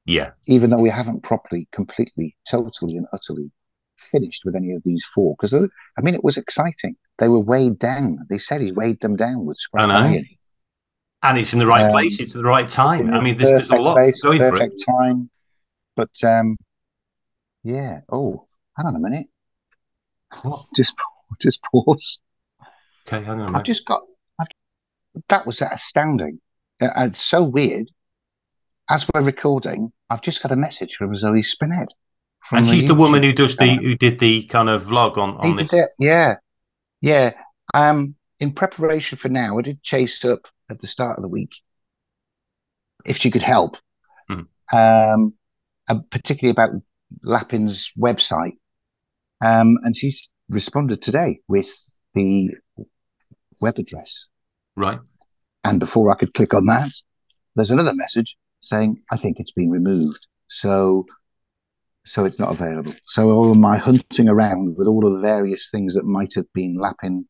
Yeah, 0.05 0.31
even 0.47 0.69
though 0.69 0.79
we 0.79 0.89
haven't 0.89 1.21
properly, 1.23 1.67
completely, 1.71 2.35
totally, 2.49 2.95
and 2.97 3.07
utterly 3.13 3.51
finished 3.97 4.41
with 4.45 4.55
any 4.55 4.71
of 4.73 4.83
these 4.83 5.03
four. 5.13 5.35
Because 5.39 5.53
I 5.53 6.01
mean, 6.01 6.13
it 6.13 6.23
was 6.23 6.37
exciting. 6.37 6.95
They 7.17 7.27
were 7.27 7.39
weighed 7.39 7.79
down. 7.79 8.19
They 8.29 8.37
said 8.37 8.61
he 8.61 8.71
weighed 8.71 8.99
them 9.01 9.15
down 9.15 9.45
with 9.45 9.57
scrap 9.57 9.85
I 9.85 9.87
know. 9.87 10.07
iron. 10.13 10.25
and 11.23 11.37
it's 11.39 11.53
in 11.53 11.59
the 11.59 11.65
right 11.65 11.85
Um, 11.85 11.91
place. 11.91 12.19
It's 12.19 12.35
at 12.35 12.41
the 12.43 12.47
right 12.47 12.69
time. 12.69 13.11
I 13.13 13.19
mean, 13.21 13.37
there's, 13.37 13.67
there's 13.67 13.69
a 13.71 13.75
lot 13.81 13.95
place, 13.95 14.21
going 14.21 14.39
for 14.39 14.47
it. 14.47 14.51
perfect 14.51 14.83
time. 14.87 15.29
But 15.95 16.11
um, 16.23 16.57
yeah. 17.63 18.01
Oh, 18.11 18.47
hang 18.77 18.85
on 18.87 18.95
a 18.95 18.99
minute. 18.99 19.27
What? 20.43 20.65
Just, 20.75 20.95
just 21.41 21.61
pause. 21.63 22.21
Okay, 23.07 23.23
hang 23.23 23.41
on. 23.41 23.55
I've 23.55 23.63
just 23.63 23.85
got. 23.85 24.01
I've, 24.39 24.47
that 25.29 25.45
was 25.45 25.61
astounding. 25.61 26.39
Uh, 26.81 26.89
it's 26.97 27.23
so 27.23 27.43
weird. 27.43 27.87
As 28.89 29.05
we're 29.13 29.21
recording, 29.21 29.91
I've 30.09 30.21
just 30.21 30.43
got 30.43 30.51
a 30.51 30.55
message 30.55 30.95
from 30.95 31.15
Zoe 31.15 31.41
Spinett. 31.41 31.91
From 32.47 32.59
and 32.59 32.67
she's 32.67 32.87
the, 32.87 32.93
woman 32.93 33.23
who 33.23 33.33
does 33.33 33.55
the 33.57 33.75
who 33.75 33.95
did 33.95 34.19
the 34.19 34.43
kind 34.43 34.69
of 34.69 34.83
vlog 34.83 35.17
on 35.17 35.37
on 35.37 35.55
this. 35.55 35.73
It, 35.73 35.89
yeah, 35.97 36.35
yeah. 37.01 37.33
Um, 37.73 38.15
in 38.39 38.53
preparation 38.53 39.17
for 39.17 39.29
now, 39.29 39.57
I 39.57 39.61
did 39.61 39.81
chase 39.81 40.23
up 40.23 40.47
at 40.69 40.79
the 40.79 40.87
start 40.87 41.17
of 41.17 41.23
the 41.23 41.27
week 41.27 41.51
if 43.05 43.17
she 43.17 43.31
could 43.31 43.41
help, 43.41 43.77
hmm. 44.27 44.41
um, 44.75 45.33
particularly 46.09 46.51
about 46.51 46.71
Lapin's 47.23 47.91
website. 47.97 48.57
Um, 49.45 49.77
and 49.83 49.95
she's 49.95 50.31
responded 50.49 51.03
today 51.03 51.39
with 51.47 51.69
the 52.15 52.49
web 53.61 53.77
address. 53.77 54.25
Right. 54.75 54.99
And 55.63 55.79
before 55.79 56.11
I 56.11 56.15
could 56.15 56.33
click 56.33 56.55
on 56.55 56.65
that, 56.65 56.91
there's 57.55 57.69
another 57.69 57.93
message 57.93 58.37
saying, 58.61 59.03
I 59.11 59.17
think 59.17 59.39
it's 59.39 59.51
been 59.51 59.69
removed. 59.69 60.25
So 60.47 61.05
so 62.07 62.25
it's 62.25 62.39
not 62.39 62.51
available. 62.51 62.93
So 63.07 63.29
all 63.31 63.51
of 63.51 63.57
my 63.57 63.77
hunting 63.77 64.29
around 64.29 64.77
with 64.77 64.87
all 64.87 65.05
of 65.05 65.13
the 65.13 65.27
various 65.27 65.69
things 65.71 65.93
that 65.95 66.05
might 66.05 66.33
have 66.35 66.51
been 66.53 66.77
Lapin 66.79 67.27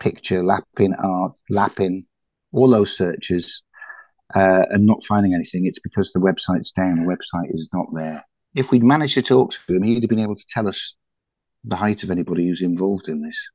picture, 0.00 0.44
Lapin 0.44 0.94
art, 0.98 1.32
Lapin, 1.50 2.06
all 2.52 2.70
those 2.70 2.96
searches, 2.96 3.62
uh, 4.34 4.64
and 4.70 4.86
not 4.86 5.04
finding 5.04 5.34
anything, 5.34 5.66
it's 5.66 5.78
because 5.78 6.10
the 6.12 6.20
website's 6.20 6.72
down. 6.72 6.96
The 6.96 7.16
website 7.16 7.48
is 7.50 7.68
not 7.72 7.86
there. 7.94 8.24
If 8.54 8.70
we'd 8.70 8.82
managed 8.82 9.14
to 9.14 9.22
talk 9.22 9.52
to 9.52 9.74
him, 9.74 9.82
he'd 9.82 10.02
have 10.02 10.10
been 10.10 10.18
able 10.18 10.36
to 10.36 10.46
tell 10.48 10.66
us 10.68 10.94
the 11.64 11.76
height 11.76 12.02
of 12.02 12.10
anybody 12.10 12.46
who's 12.46 12.62
involved 12.62 13.08
in 13.08 13.22
this. 13.22 13.50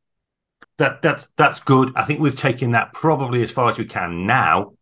That 0.77 1.01
that's 1.01 1.27
that's 1.37 1.59
good. 1.59 1.91
I 1.95 2.05
think 2.05 2.19
we've 2.19 2.35
taken 2.35 2.71
that 2.71 2.93
probably 2.93 3.41
as 3.41 3.51
far 3.51 3.69
as 3.69 3.77
we 3.77 3.85
can 3.85 4.25
now. 4.25 4.73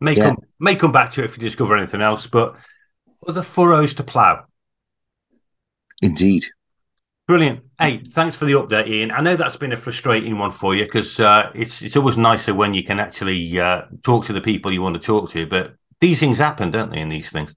May 0.00 0.14
yeah. 0.14 0.24
come 0.24 0.38
may 0.58 0.76
come 0.76 0.92
back 0.92 1.10
to 1.12 1.22
it 1.22 1.26
if 1.26 1.36
we 1.36 1.42
discover 1.42 1.76
anything 1.76 2.00
else, 2.00 2.26
but 2.26 2.56
other 3.26 3.42
furrows 3.42 3.94
to 3.94 4.02
plough. 4.02 4.44
Indeed. 6.02 6.46
Brilliant. 7.26 7.60
Hey, 7.78 8.02
thanks 8.06 8.36
for 8.36 8.44
the 8.44 8.52
update, 8.52 8.88
Ian. 8.88 9.10
I 9.10 9.22
know 9.22 9.34
that's 9.34 9.56
been 9.56 9.72
a 9.72 9.78
frustrating 9.78 10.38
one 10.38 10.50
for 10.50 10.74
you 10.74 10.84
because 10.84 11.18
uh, 11.18 11.50
it's 11.54 11.80
it's 11.80 11.96
always 11.96 12.18
nicer 12.18 12.54
when 12.54 12.74
you 12.74 12.84
can 12.84 13.00
actually 13.00 13.58
uh, 13.58 13.82
talk 14.02 14.26
to 14.26 14.34
the 14.34 14.42
people 14.42 14.72
you 14.72 14.82
want 14.82 14.94
to 14.94 15.00
talk 15.00 15.30
to. 15.30 15.46
But 15.46 15.74
these 16.00 16.20
things 16.20 16.38
happen, 16.38 16.70
don't 16.70 16.90
they? 16.90 17.00
In 17.00 17.08
these 17.08 17.30
things. 17.30 17.54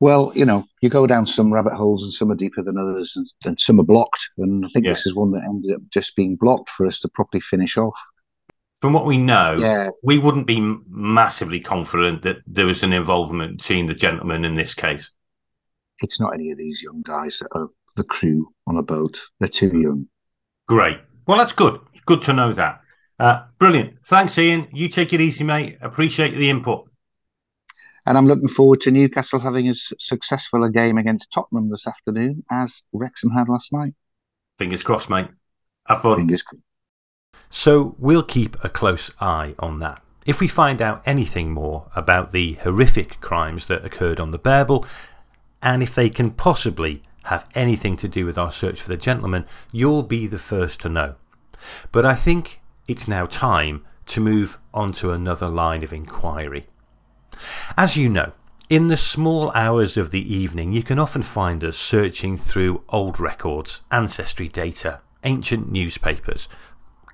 Well, 0.00 0.32
you 0.34 0.44
know, 0.44 0.64
you 0.80 0.90
go 0.90 1.06
down 1.06 1.26
some 1.26 1.52
rabbit 1.52 1.74
holes 1.74 2.02
and 2.02 2.12
some 2.12 2.30
are 2.30 2.36
deeper 2.36 2.62
than 2.62 2.76
others, 2.76 3.12
and, 3.16 3.26
and 3.44 3.60
some 3.60 3.80
are 3.80 3.84
blocked. 3.84 4.28
And 4.38 4.64
I 4.64 4.68
think 4.68 4.84
yeah. 4.84 4.92
this 4.92 5.06
is 5.06 5.14
one 5.14 5.30
that 5.32 5.44
ended 5.44 5.72
up 5.72 5.82
just 5.92 6.16
being 6.16 6.36
blocked 6.36 6.70
for 6.70 6.86
us 6.86 7.00
to 7.00 7.08
properly 7.08 7.40
finish 7.40 7.76
off. 7.76 7.98
From 8.76 8.92
what 8.92 9.06
we 9.06 9.16
know, 9.16 9.56
yeah. 9.58 9.90
we 10.02 10.18
wouldn't 10.18 10.46
be 10.46 10.60
massively 10.88 11.60
confident 11.60 12.22
that 12.22 12.38
there 12.46 12.66
was 12.66 12.82
an 12.82 12.92
involvement 12.92 13.58
between 13.58 13.86
the 13.86 13.94
gentleman 13.94 14.44
in 14.44 14.56
this 14.56 14.74
case. 14.74 15.10
It's 16.00 16.18
not 16.18 16.34
any 16.34 16.50
of 16.50 16.58
these 16.58 16.82
young 16.82 17.02
guys 17.02 17.38
that 17.38 17.48
are 17.52 17.68
the 17.96 18.04
crew 18.04 18.52
on 18.66 18.76
a 18.76 18.82
boat. 18.82 19.20
They're 19.38 19.48
too 19.48 19.78
young. 19.78 20.08
Great. 20.66 20.98
Well, 21.26 21.38
that's 21.38 21.52
good. 21.52 21.80
Good 22.06 22.22
to 22.22 22.32
know 22.32 22.52
that. 22.52 22.80
Uh, 23.18 23.44
brilliant. 23.58 23.94
Thanks, 24.06 24.36
Ian. 24.38 24.66
You 24.72 24.88
take 24.88 25.12
it 25.12 25.20
easy, 25.20 25.44
mate. 25.44 25.78
Appreciate 25.80 26.36
the 26.36 26.50
input. 26.50 26.90
And 28.06 28.18
I'm 28.18 28.26
looking 28.26 28.48
forward 28.48 28.80
to 28.82 28.90
Newcastle 28.90 29.40
having 29.40 29.68
as 29.68 29.92
successful 29.98 30.62
a 30.64 30.70
game 30.70 30.98
against 30.98 31.30
Tottenham 31.30 31.70
this 31.70 31.86
afternoon 31.86 32.44
as 32.50 32.82
Wrexham 32.92 33.30
had 33.30 33.48
last 33.48 33.72
night. 33.72 33.94
Fingers 34.58 34.82
crossed, 34.82 35.08
mate. 35.08 35.28
Have 35.86 36.02
fun. 36.02 36.18
Fingers 36.18 36.42
crossed. 36.42 36.62
So 37.50 37.94
we'll 37.98 38.22
keep 38.22 38.62
a 38.62 38.68
close 38.68 39.10
eye 39.20 39.54
on 39.58 39.78
that. 39.80 40.02
If 40.26 40.40
we 40.40 40.48
find 40.48 40.80
out 40.80 41.02
anything 41.06 41.52
more 41.52 41.90
about 41.94 42.32
the 42.32 42.54
horrific 42.54 43.20
crimes 43.20 43.68
that 43.68 43.84
occurred 43.84 44.20
on 44.20 44.30
the 44.30 44.38
Barbel, 44.38 44.86
and 45.62 45.82
if 45.82 45.94
they 45.94 46.10
can 46.10 46.30
possibly 46.30 47.02
have 47.24 47.48
anything 47.54 47.96
to 47.98 48.08
do 48.08 48.26
with 48.26 48.36
our 48.36 48.52
search 48.52 48.82
for 48.82 48.88
the 48.88 48.96
gentleman, 48.96 49.46
you'll 49.72 50.02
be 50.02 50.26
the 50.26 50.38
first 50.38 50.80
to 50.80 50.88
know. 50.88 51.14
But 51.92 52.04
I 52.04 52.14
think 52.14 52.60
it's 52.86 53.08
now 53.08 53.26
time 53.26 53.84
to 54.06 54.20
move 54.20 54.58
on 54.74 54.92
to 54.94 55.12
another 55.12 55.48
line 55.48 55.82
of 55.82 55.92
inquiry. 55.92 56.66
As 57.76 57.96
you 57.96 58.08
know, 58.08 58.32
in 58.70 58.88
the 58.88 58.96
small 58.96 59.50
hours 59.52 59.96
of 59.96 60.10
the 60.10 60.34
evening, 60.34 60.72
you 60.72 60.82
can 60.82 60.98
often 60.98 61.22
find 61.22 61.62
us 61.62 61.76
searching 61.76 62.38
through 62.38 62.82
old 62.88 63.20
records, 63.20 63.82
ancestry 63.90 64.48
data, 64.48 65.00
ancient 65.22 65.70
newspapers, 65.70 66.48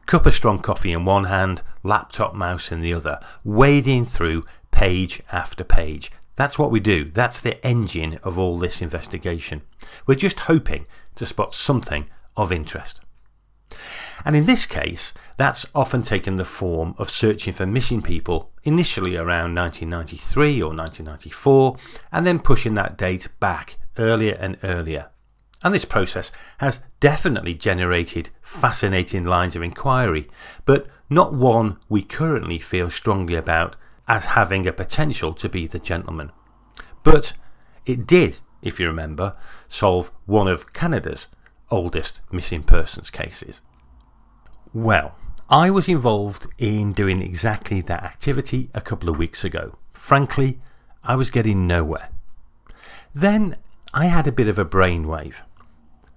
cup 0.07 0.27
of 0.27 0.35
strong 0.35 0.59
coffee 0.61 0.93
in 0.93 1.05
one 1.05 1.25
hand, 1.25 1.63
laptop 1.83 2.35
mouse 2.35 2.73
in 2.73 2.81
the 2.81 2.95
other, 2.95 3.21
wading 3.45 4.05
through 4.05 4.45
page 4.71 5.23
after 5.33 5.65
page. 5.65 6.11
That's 6.37 6.59
what 6.59 6.71
we 6.71 6.81
do. 6.81 7.05
That's 7.05 7.39
the 7.39 7.65
engine 7.67 8.19
of 8.23 8.39
all 8.39 8.59
this 8.59 8.81
investigation. 8.81 9.63
We're 10.07 10.15
just 10.15 10.41
hoping 10.41 10.87
to 11.17 11.27
spot 11.27 11.55
something 11.55 12.07
of 12.37 12.53
interest. 12.53 13.01
And 14.25 14.37
in 14.37 14.47
this 14.47 14.67
case, 14.67 15.15
that's 15.37 15.67
often 15.75 16.03
taken 16.03 16.37
the 16.37 16.45
form 16.45 16.95
of 16.99 17.11
searching 17.11 17.53
for 17.53 17.67
missing 17.67 18.03
people 18.03 18.51
initially 18.65 19.17
around 19.17 19.55
1993 19.55 20.63
or 20.63 20.75
1994, 20.75 21.77
and 22.13 22.27
then 22.27 22.39
pushing 22.39 22.75
that 22.75 22.99
date 22.99 23.29
back 23.41 23.77
earlier 23.97 24.37
and 24.41 24.59
earlier. 24.63 25.11
And 25.63 25.75
this 25.75 25.85
process 25.85 26.33
has 26.59 26.81
definitely 27.01 27.55
generated 27.55 28.31
fascinating 28.41 29.25
lines 29.25 29.57
of 29.57 29.63
inquiry, 29.63 30.29
but 30.65 30.87
not 31.11 31.35
one 31.35 31.79
we 31.89 32.03
currently 32.03 32.59
feel 32.59 32.89
strongly 32.89 33.35
about 33.35 33.77
as 34.09 34.27
having 34.27 34.67
a 34.67 34.73
potential 34.73 35.35
to 35.35 35.49
be 35.49 35.67
the 35.67 35.79
gentleman. 35.79 36.33
But 37.03 37.35
it 37.85 38.07
did, 38.07 38.41
if 38.63 38.81
you 38.81 38.87
remember, 38.87 39.37
solve 39.69 40.11
one 40.27 40.49
of 40.49 40.73
Canada's 40.73 41.29
oldest 41.71 42.21
missing 42.31 42.63
persons 42.63 43.11
cases. 43.11 43.61
Well, 44.73 45.17
I 45.49 45.71
was 45.71 45.89
involved 45.89 46.47
in 46.59 46.93
doing 46.93 47.21
exactly 47.21 47.81
that 47.83 48.05
activity 48.05 48.71
a 48.73 48.81
couple 48.81 49.09
of 49.09 49.19
weeks 49.19 49.45
ago. 49.45 49.79
Frankly, 49.93 50.61
I 51.03 51.17
was 51.17 51.31
getting 51.31 51.67
nowhere. 51.67 52.11
Then 53.15 53.57
I 53.93 54.07
had 54.07 54.27
a 54.27 54.33
bit 54.33 54.47
of 54.47 54.59
a 54.59 54.65
brainwave. 54.65 55.37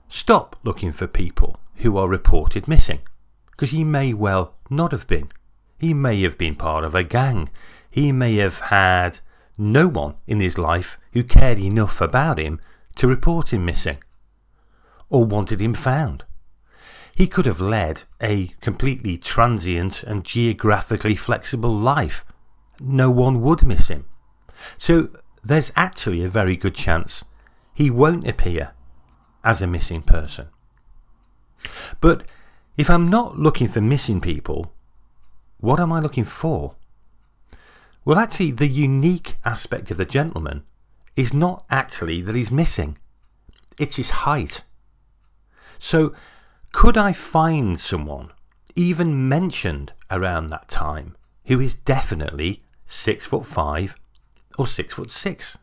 Stop 0.07 0.55
looking 0.63 0.91
for 0.91 1.07
people 1.07 1.59
who 1.77 1.97
are 1.97 2.07
reported 2.07 2.67
missing, 2.67 2.99
because 3.49 3.71
he 3.71 3.83
may 3.83 4.13
well 4.13 4.53
not 4.69 4.91
have 4.91 5.07
been. 5.07 5.29
He 5.79 5.93
may 5.93 6.21
have 6.21 6.37
been 6.37 6.55
part 6.55 6.85
of 6.85 6.93
a 6.93 7.03
gang. 7.03 7.49
He 7.89 8.11
may 8.11 8.35
have 8.35 8.59
had 8.59 9.19
no 9.57 9.87
one 9.87 10.15
in 10.27 10.39
his 10.39 10.57
life 10.57 10.97
who 11.13 11.23
cared 11.23 11.57
enough 11.59 11.99
about 11.99 12.37
him 12.37 12.59
to 12.95 13.07
report 13.07 13.51
him 13.51 13.65
missing, 13.65 13.97
or 15.13 15.23
wanted 15.23 15.61
him 15.61 15.75
found. 15.75 16.25
He 17.15 17.27
could 17.27 17.45
have 17.45 17.61
led 17.61 18.03
a 18.19 18.47
completely 18.59 19.17
transient 19.19 20.01
and 20.01 20.25
geographically 20.25 21.15
flexible 21.15 21.73
life. 21.73 22.25
No 22.81 23.11
one 23.11 23.39
would 23.41 23.63
miss 23.63 23.89
him. 23.89 24.05
So 24.79 25.09
there's 25.43 25.71
actually 25.75 26.23
a 26.23 26.29
very 26.29 26.57
good 26.57 26.73
chance 26.73 27.23
he 27.75 27.91
won't 27.91 28.27
appear 28.27 28.71
as 29.43 29.61
a 29.61 29.67
missing 29.67 30.01
person. 30.01 30.47
But 32.01 32.23
if 32.75 32.89
I'm 32.89 33.07
not 33.07 33.37
looking 33.37 33.67
for 33.67 33.81
missing 33.81 34.19
people, 34.19 34.73
what 35.59 35.79
am 35.79 35.93
I 35.93 35.99
looking 35.99 36.23
for? 36.23 36.75
Well, 38.03 38.17
actually, 38.17 38.51
the 38.51 38.67
unique 38.67 39.37
aspect 39.45 39.91
of 39.91 39.97
the 39.97 40.05
gentleman 40.05 40.63
is 41.15 41.33
not 41.33 41.65
actually 41.69 42.21
that 42.23 42.35
he's 42.35 42.51
missing, 42.51 42.97
it's 43.79 43.97
his 43.97 44.09
height. 44.09 44.63
So 45.83 46.13
could 46.71 46.97
I 46.97 47.11
find 47.11 47.77
someone, 47.77 48.31
even 48.73 49.27
mentioned 49.27 49.91
around 50.09 50.47
that 50.47 50.69
time, 50.69 51.17
who 51.47 51.59
is 51.59 51.73
definitely 51.73 52.63
six 52.87 53.25
foot 53.25 53.45
five 53.45 53.93
or 54.57 54.65
six 54.65 54.93
foot 54.93 55.11
six, 55.11 55.57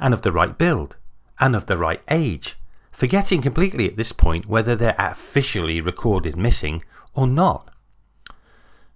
and 0.00 0.14
of 0.14 0.22
the 0.22 0.32
right 0.32 0.56
build, 0.56 0.96
and 1.38 1.54
of 1.54 1.66
the 1.66 1.76
right 1.76 2.00
age, 2.10 2.56
forgetting 2.90 3.42
completely 3.42 3.86
at 3.86 3.98
this 3.98 4.10
point 4.10 4.46
whether 4.46 4.74
they're 4.74 4.96
officially 4.98 5.82
recorded 5.82 6.34
missing 6.34 6.82
or 7.12 7.26
not? 7.26 7.70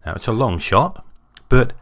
Now, 0.07 0.15
it's 0.15 0.27
a 0.27 0.33
long 0.33 0.59
shot, 0.59 1.05
but 1.51 1.75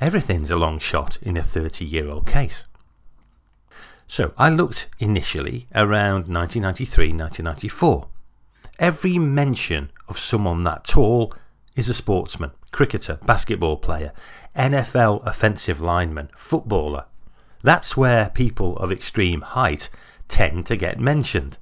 everything's 0.00 0.50
a 0.50 0.56
long 0.56 0.78
shot 0.78 1.18
in 1.20 1.36
a 1.36 1.42
30 1.42 1.84
year 1.84 2.08
old 2.08 2.26
case. 2.26 2.64
So 4.12 4.34
I 4.36 4.50
looked 4.50 4.88
initially 4.98 5.68
around 5.74 6.28
1993 6.28 7.14
1994 7.14 8.08
Every 8.78 9.16
mention 9.16 9.90
of 10.06 10.18
someone 10.18 10.64
that 10.64 10.84
tall 10.84 11.32
is 11.76 11.88
a 11.88 11.94
sportsman, 11.94 12.50
cricketer, 12.72 13.18
basketball 13.24 13.78
player, 13.78 14.12
NFL 14.54 15.26
offensive 15.26 15.80
lineman, 15.80 16.28
footballer. 16.36 17.06
That's 17.62 17.96
where 17.96 18.28
people 18.28 18.76
of 18.76 18.92
extreme 18.92 19.40
height 19.40 19.88
tend 20.28 20.66
to 20.66 20.76
get 20.76 21.00
mentioned. 21.00 21.56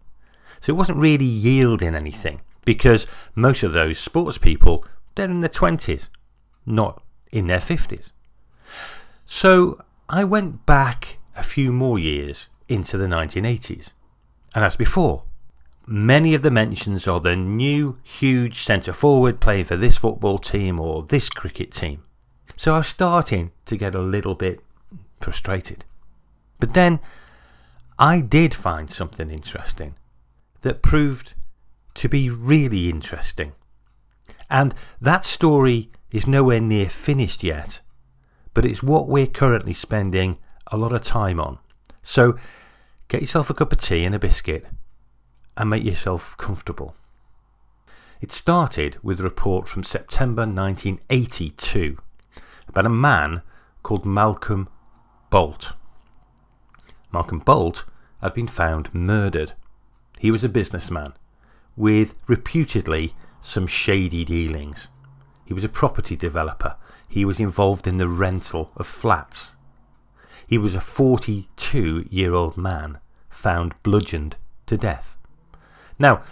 So 0.59 0.73
it 0.73 0.76
wasn't 0.76 0.99
really 0.99 1.25
yielding 1.25 1.95
anything. 1.95 2.40
because 2.64 3.07
most 3.37 3.62
of 3.62 3.73
those 3.73 4.00
sports 4.00 4.38
people, 4.38 4.85
they're 5.14 5.30
in 5.30 5.38
their 5.38 5.49
20s, 5.49 6.09
not 6.66 7.00
in 7.30 7.47
their 7.47 7.61
50s. 7.61 8.11
So 9.25 9.80
I 10.09 10.25
went 10.25 10.66
back 10.66 11.20
a 11.37 11.43
few 11.43 11.73
more 11.73 11.99
years 11.99 12.49
into 12.69 12.97
the 12.97 13.07
1980s. 13.07 13.93
And 14.55 14.65
as 14.65 14.77
before, 14.77 15.25
many 15.87 16.35
of 16.35 16.43
the 16.43 16.51
mentions 16.51 17.07
are 17.09 17.21
the 17.21 17.37
new 17.37 17.99
huge 18.03 18.63
centre 18.63 18.93
forward 18.93 19.41
playing 19.41 19.65
for 19.65 19.77
this 19.77 19.97
football 19.97 20.39
team 20.39 20.81
or 20.81 21.03
this 21.03 21.29
cricket 21.29 21.73
team. 21.73 22.05
So 22.57 22.75
I 22.75 22.79
was 22.79 22.89
starting 22.89 23.53
to 23.67 23.77
get 23.77 23.95
a 23.95 24.01
little 24.01 24.35
bit 24.35 24.61
frustrated. 25.21 25.85
But 26.59 26.75
then 26.75 27.01
I 27.99 28.21
did 28.21 28.55
find 28.55 28.91
something 28.91 29.31
interesting 29.31 29.95
that 30.63 30.83
proved 30.83 31.35
to 31.95 32.09
be 32.09 32.31
really 32.31 32.89
interesting. 32.89 33.53
And 34.49 34.75
that 35.01 35.25
story 35.25 35.91
is 36.11 36.27
nowhere 36.27 36.61
near 36.61 36.89
finished 36.89 37.43
yet, 37.43 37.81
but 38.53 38.65
it's 38.65 38.83
what 38.83 39.09
we're 39.09 39.27
currently 39.27 39.73
spending 39.73 40.39
a 40.71 40.77
lot 40.77 40.93
of 40.93 41.03
time 41.03 41.41
on. 41.41 41.59
So 42.03 42.37
get 43.09 43.21
yourself 43.21 43.50
a 43.50 43.55
cup 43.55 43.73
of 43.73 43.79
tea 43.79 44.05
and 44.05 44.15
a 44.15 44.19
biscuit 44.19 44.67
and 45.57 45.71
make 45.71 45.85
yourself 45.85 46.37
comfortable. 46.37 46.95
It 48.21 48.33
started 48.33 48.99
with 49.03 49.21
a 49.21 49.25
report 49.25 49.67
from 49.67 49.83
September 49.83 50.43
1982 50.43 51.99
about 52.69 52.87
a 52.87 52.91
man 52.91 53.43
called 53.83 54.05
Malcolm 54.05 54.69
Bolt. 55.31 55.73
Malcolm 57.12 57.39
Bolt 57.41 57.85
had 58.21 58.35
been 58.35 58.47
found 58.47 58.95
murdered. 58.95 59.55
He 60.19 60.31
was 60.31 60.45
a 60.45 60.49
businessman 60.49 61.15
with 61.77 62.15
reputedly 62.27 63.15
some 63.41 63.67
shady 63.67 64.25
dealings. 64.25 64.89
He 65.45 65.55
was 65.55 65.65
a 65.65 65.69
property 65.69 66.15
developer. 66.15 66.77
He 67.09 67.25
was 67.25 67.41
involved 67.41 67.87
in 67.87 67.97
the 67.97 68.07
rental 68.07 68.71
of 68.77 68.87
flats. 68.87 69.57
He 70.50 70.59
was 70.59 70.75
a 70.75 70.80
42 70.80 72.09
year 72.11 72.35
old 72.35 72.57
man 72.57 72.99
found 73.28 73.80
bludgeoned 73.85 74.35
to 74.66 74.76
death. 74.76 75.16
Now, 75.97 76.25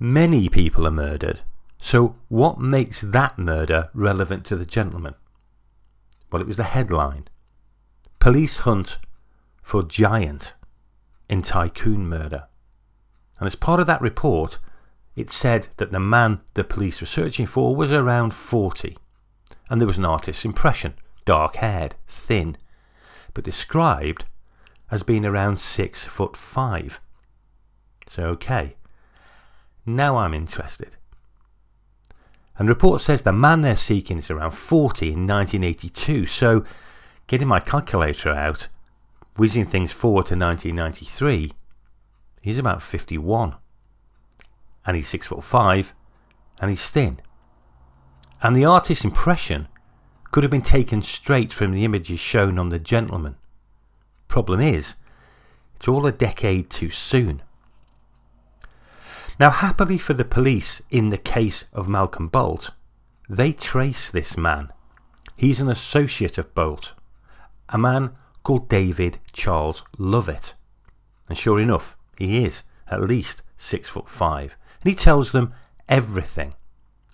many 0.00 0.48
people 0.48 0.88
are 0.88 0.90
murdered, 0.90 1.42
so 1.80 2.16
what 2.26 2.58
makes 2.58 3.00
that 3.00 3.38
murder 3.38 3.88
relevant 3.94 4.44
to 4.46 4.56
the 4.56 4.66
gentleman? 4.66 5.14
Well, 6.32 6.42
it 6.42 6.48
was 6.48 6.56
the 6.56 6.64
headline 6.64 7.28
Police 8.18 8.58
hunt 8.58 8.98
for 9.62 9.84
giant 9.84 10.54
in 11.28 11.40
tycoon 11.40 12.08
murder. 12.08 12.48
And 13.38 13.46
as 13.46 13.54
part 13.54 13.78
of 13.78 13.86
that 13.86 14.02
report, 14.02 14.58
it 15.14 15.30
said 15.30 15.68
that 15.76 15.92
the 15.92 16.00
man 16.00 16.40
the 16.54 16.64
police 16.64 17.00
were 17.00 17.06
searching 17.06 17.46
for 17.46 17.76
was 17.76 17.92
around 17.92 18.34
40. 18.34 18.98
And 19.70 19.80
there 19.80 19.86
was 19.86 19.96
an 19.96 20.04
artist's 20.04 20.44
impression 20.44 20.94
dark 21.24 21.56
haired, 21.56 21.94
thin, 22.08 22.56
but 23.34 23.44
described 23.44 24.24
as 24.90 25.02
being 25.02 25.24
around 25.24 25.60
six 25.60 26.04
foot 26.04 26.36
five. 26.36 27.00
So, 28.08 28.24
okay, 28.24 28.76
now 29.86 30.16
I'm 30.16 30.34
interested. 30.34 30.96
And 32.58 32.68
the 32.68 32.74
report 32.74 33.00
says 33.00 33.22
the 33.22 33.32
man 33.32 33.62
they're 33.62 33.76
seeking 33.76 34.18
is 34.18 34.30
around 34.30 34.50
40 34.50 35.06
in 35.06 35.26
1982. 35.26 36.26
So, 36.26 36.64
getting 37.26 37.48
my 37.48 37.60
calculator 37.60 38.30
out, 38.30 38.68
whizzing 39.36 39.64
things 39.64 39.92
forward 39.92 40.26
to 40.26 40.36
1993, 40.36 41.52
he's 42.42 42.58
about 42.58 42.82
51. 42.82 43.54
And 44.84 44.96
he's 44.96 45.08
6 45.08 45.28
foot 45.28 45.44
5 45.44 45.94
and 46.60 46.68
he's 46.68 46.88
thin. 46.88 47.20
And 48.42 48.54
the 48.54 48.64
artist's 48.64 49.04
impression 49.04 49.68
could 50.30 50.44
have 50.44 50.50
been 50.50 50.62
taken 50.62 51.02
straight 51.02 51.52
from 51.52 51.72
the 51.72 51.84
images 51.84 52.20
shown 52.20 52.58
on 52.58 52.68
the 52.68 52.78
gentleman. 52.78 53.36
Problem 54.28 54.60
is, 54.60 54.94
it's 55.76 55.88
all 55.88 56.06
a 56.06 56.12
decade 56.12 56.70
too 56.70 56.90
soon. 56.90 57.42
Now, 59.40 59.50
happily 59.50 59.98
for 59.98 60.12
the 60.12 60.24
police 60.24 60.82
in 60.90 61.08
the 61.08 61.18
case 61.18 61.64
of 61.72 61.88
Malcolm 61.88 62.28
Bolt, 62.28 62.70
they 63.28 63.52
trace 63.52 64.10
this 64.10 64.36
man. 64.36 64.72
He's 65.34 65.60
an 65.60 65.68
associate 65.68 66.36
of 66.36 66.54
Bolt, 66.54 66.92
a 67.70 67.78
man 67.78 68.10
called 68.42 68.68
David 68.68 69.18
Charles 69.32 69.82
Lovett. 69.96 70.54
And 71.28 71.38
sure 71.38 71.60
enough, 71.60 71.96
he 72.18 72.44
is 72.44 72.62
at 72.88 73.02
least 73.02 73.42
six 73.56 73.88
foot 73.88 74.08
five. 74.08 74.56
And 74.82 74.90
he 74.90 74.94
tells 74.94 75.32
them 75.32 75.54
everything. 75.88 76.54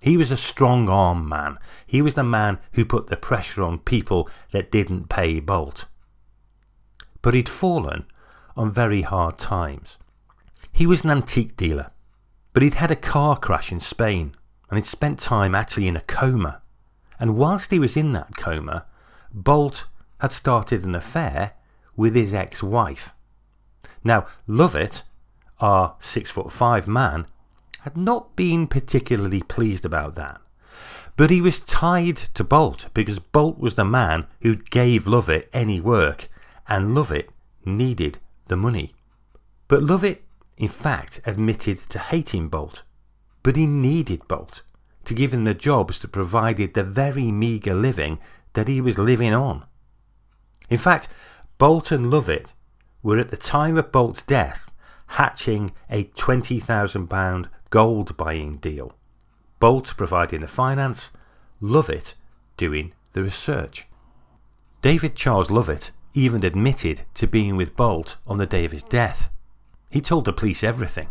He 0.07 0.16
was 0.16 0.31
a 0.31 0.37
strong 0.37 0.88
arm 0.88 1.29
man. 1.29 1.59
He 1.85 2.01
was 2.01 2.14
the 2.14 2.23
man 2.23 2.61
who 2.75 2.85
put 2.85 3.09
the 3.09 3.16
pressure 3.16 3.64
on 3.64 3.81
people 3.81 4.31
that 4.53 4.71
didn't 4.71 5.09
pay 5.09 5.40
Bolt. 5.40 5.87
But 7.23 7.35
he'd 7.35 7.49
fallen 7.49 8.07
on 8.57 8.71
very 8.71 9.03
hard 9.03 9.37
times. 9.37 9.99
He 10.71 10.87
was 10.87 11.03
an 11.03 11.11
antique 11.11 11.57
dealer. 11.57 11.90
But 12.53 12.62
he'd 12.62 12.75
had 12.75 12.92
a 12.92 12.95
car 12.95 13.37
crash 13.37 13.73
in 13.73 13.81
Spain 13.81 14.37
and 14.71 14.79
he'd 14.79 14.87
spent 14.87 15.19
time 15.19 15.57
actually 15.57 15.88
in 15.88 15.97
a 15.97 16.03
coma. 16.03 16.62
And 17.19 17.37
whilst 17.37 17.73
he 17.73 17.81
was 17.81 17.97
in 17.97 18.12
that 18.12 18.37
coma, 18.37 18.87
Bolt 19.33 19.88
had 20.21 20.31
started 20.31 20.85
an 20.85 20.95
affair 20.95 21.55
with 21.97 22.14
his 22.14 22.33
ex 22.33 22.62
wife. 22.62 23.11
Now, 24.05 24.29
Lovett, 24.47 25.03
our 25.59 25.97
six 25.99 26.31
foot 26.31 26.53
five 26.53 26.87
man, 26.87 27.27
had 27.87 27.96
not 27.96 28.35
been 28.35 28.66
particularly 28.66 29.40
pleased 29.40 29.85
about 29.85 30.16
that. 30.16 30.40
But 31.16 31.31
he 31.31 31.40
was 31.40 31.61
tied 31.61 32.16
to 32.35 32.42
Bolt 32.42 32.88
because 32.92 33.20
Bolt 33.20 33.61
was 33.61 33.77
the 33.77 33.85
man 33.85 34.27
who 34.40 34.57
gave 34.57 35.07
Lovett 35.07 35.49
any 35.53 35.81
work, 35.81 36.29
and 36.66 36.96
Lovett 36.96 37.33
needed 37.64 38.18
the 38.49 38.57
money. 38.57 38.92
But 39.68 39.85
Lovett 39.85 40.25
in 40.57 40.66
fact 40.66 41.20
admitted 41.25 41.79
to 41.90 42.01
hating 42.01 42.49
Bolt, 42.49 42.83
but 43.44 43.55
he 43.55 43.68
needed 43.68 44.27
Bolt 44.27 44.62
to 45.05 45.14
give 45.14 45.33
him 45.33 45.44
the 45.44 45.55
jobs 45.55 46.01
that 46.01 46.09
provided 46.09 46.75
the 46.75 46.83
very 46.83 47.31
meagre 47.31 47.72
living 47.72 48.18
that 48.55 48.66
he 48.66 48.81
was 48.81 48.99
living 48.99 49.33
on. 49.33 49.64
In 50.68 50.79
fact, 50.79 51.07
Bolt 51.57 51.92
and 51.92 52.11
Lovett 52.11 52.53
were 53.05 53.20
at 53.20 53.29
the 53.29 53.37
time 53.37 53.79
of 53.79 53.92
Bolt's 53.92 54.25
death 54.25 54.72
hatching 55.07 55.70
a 55.88 56.03
£20,000 56.03 57.49
gold 57.70 58.16
buying 58.16 58.55
deal. 58.55 58.92
Bolt 59.59 59.94
providing 59.96 60.40
the 60.40 60.48
finance, 60.48 61.11
Lovett 61.61 62.14
doing 62.57 62.92
the 63.12 63.22
research. 63.22 63.87
David 64.83 65.16
Charles 65.16 65.50
Lovett 65.50 65.90
even 66.14 66.44
admitted 66.44 67.02
to 67.14 67.26
being 67.26 67.57
with 67.57 67.76
Bolt 67.76 68.16
on 68.26 68.38
the 68.38 68.46
day 68.46 68.64
of 68.64 68.72
his 68.72 68.83
death. 68.83 69.31
He 69.90 70.00
told 70.00 70.24
the 70.24 70.33
police 70.33 70.62
everything. 70.62 71.09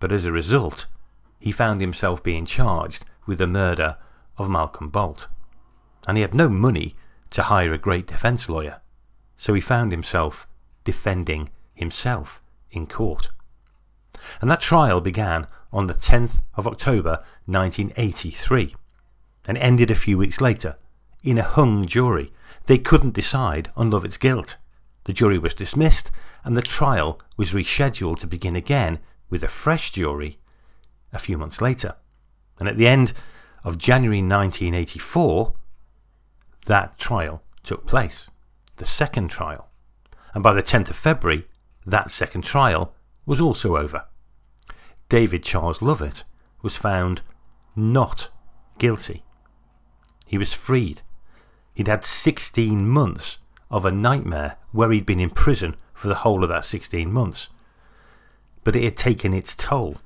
But 0.00 0.12
as 0.12 0.24
a 0.24 0.32
result, 0.32 0.86
he 1.38 1.52
found 1.52 1.80
himself 1.80 2.22
being 2.22 2.46
charged 2.46 3.04
with 3.26 3.38
the 3.38 3.46
murder 3.46 3.96
of 4.36 4.50
Malcolm 4.50 4.88
Bolt. 4.88 5.28
And 6.06 6.16
he 6.16 6.22
had 6.22 6.34
no 6.34 6.48
money 6.48 6.96
to 7.30 7.44
hire 7.44 7.72
a 7.72 7.78
great 7.78 8.06
defence 8.06 8.48
lawyer, 8.48 8.80
so 9.36 9.54
he 9.54 9.60
found 9.60 9.90
himself 9.90 10.46
defending 10.84 11.48
himself 11.74 12.42
in 12.70 12.86
court. 12.86 13.30
And 14.40 14.50
that 14.50 14.60
trial 14.60 15.00
began 15.00 15.46
on 15.72 15.86
the 15.86 15.94
10th 15.94 16.42
of 16.54 16.66
October 16.66 17.24
1983 17.46 18.74
and 19.46 19.56
ended 19.58 19.90
a 19.90 19.96
few 19.96 20.18
weeks 20.18 20.40
later 20.40 20.76
in 21.22 21.38
a 21.38 21.42
hung 21.42 21.86
jury. 21.86 22.32
They 22.66 22.78
couldn't 22.78 23.14
decide 23.14 23.70
on 23.76 23.90
Lovett's 23.90 24.18
guilt. 24.18 24.56
The 25.04 25.12
jury 25.12 25.38
was 25.38 25.54
dismissed 25.54 26.10
and 26.44 26.56
the 26.56 26.62
trial 26.62 27.20
was 27.36 27.52
rescheduled 27.52 28.18
to 28.20 28.26
begin 28.26 28.56
again 28.56 28.98
with 29.30 29.42
a 29.42 29.48
fresh 29.48 29.90
jury 29.90 30.38
a 31.12 31.18
few 31.18 31.36
months 31.38 31.60
later. 31.60 31.96
And 32.58 32.68
at 32.68 32.76
the 32.76 32.86
end 32.86 33.12
of 33.64 33.78
January 33.78 34.18
1984, 34.18 35.54
that 36.66 36.98
trial 36.98 37.42
took 37.62 37.86
place, 37.86 38.28
the 38.76 38.86
second 38.86 39.28
trial. 39.28 39.68
And 40.34 40.42
by 40.42 40.54
the 40.54 40.62
10th 40.62 40.90
of 40.90 40.96
February, 40.96 41.46
that 41.84 42.10
second 42.10 42.42
trial 42.42 42.94
was 43.26 43.40
also 43.40 43.76
over. 43.76 44.04
David 45.12 45.42
Charles 45.42 45.82
Lovett 45.82 46.24
was 46.62 46.74
found 46.74 47.20
not 47.76 48.30
guilty. 48.78 49.22
He 50.24 50.38
was 50.38 50.54
freed. 50.54 51.02
He'd 51.74 51.86
had 51.86 52.02
16 52.02 52.88
months 52.88 53.36
of 53.70 53.84
a 53.84 53.92
nightmare 53.92 54.56
where 54.70 54.90
he'd 54.90 55.04
been 55.04 55.20
in 55.20 55.28
prison 55.28 55.76
for 55.92 56.08
the 56.08 56.14
whole 56.24 56.42
of 56.42 56.48
that 56.48 56.64
16 56.64 57.12
months. 57.12 57.50
But 58.64 58.74
it 58.74 58.84
had 58.84 58.96
taken 58.96 59.34
its 59.34 59.54
toll. 59.54 59.98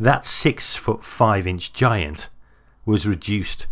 That 0.00 0.24
six 0.24 0.76
foot 0.76 1.04
five 1.04 1.46
inch 1.46 1.74
giant 1.74 2.30
was 2.86 3.06
reduced 3.06 3.66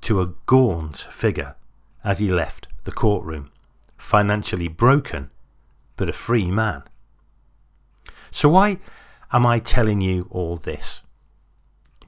to 0.00 0.22
a 0.22 0.32
gaunt 0.46 0.96
figure 0.96 1.56
as 2.02 2.20
he 2.20 2.28
left 2.28 2.68
the 2.84 2.92
courtroom, 2.92 3.50
financially 3.98 4.68
broken, 4.68 5.28
but 5.98 6.08
a 6.08 6.14
free 6.14 6.50
man. 6.50 6.84
So, 8.30 8.48
why 8.48 8.78
am 9.32 9.46
I 9.46 9.58
telling 9.58 10.00
you 10.00 10.26
all 10.30 10.56
this? 10.56 11.02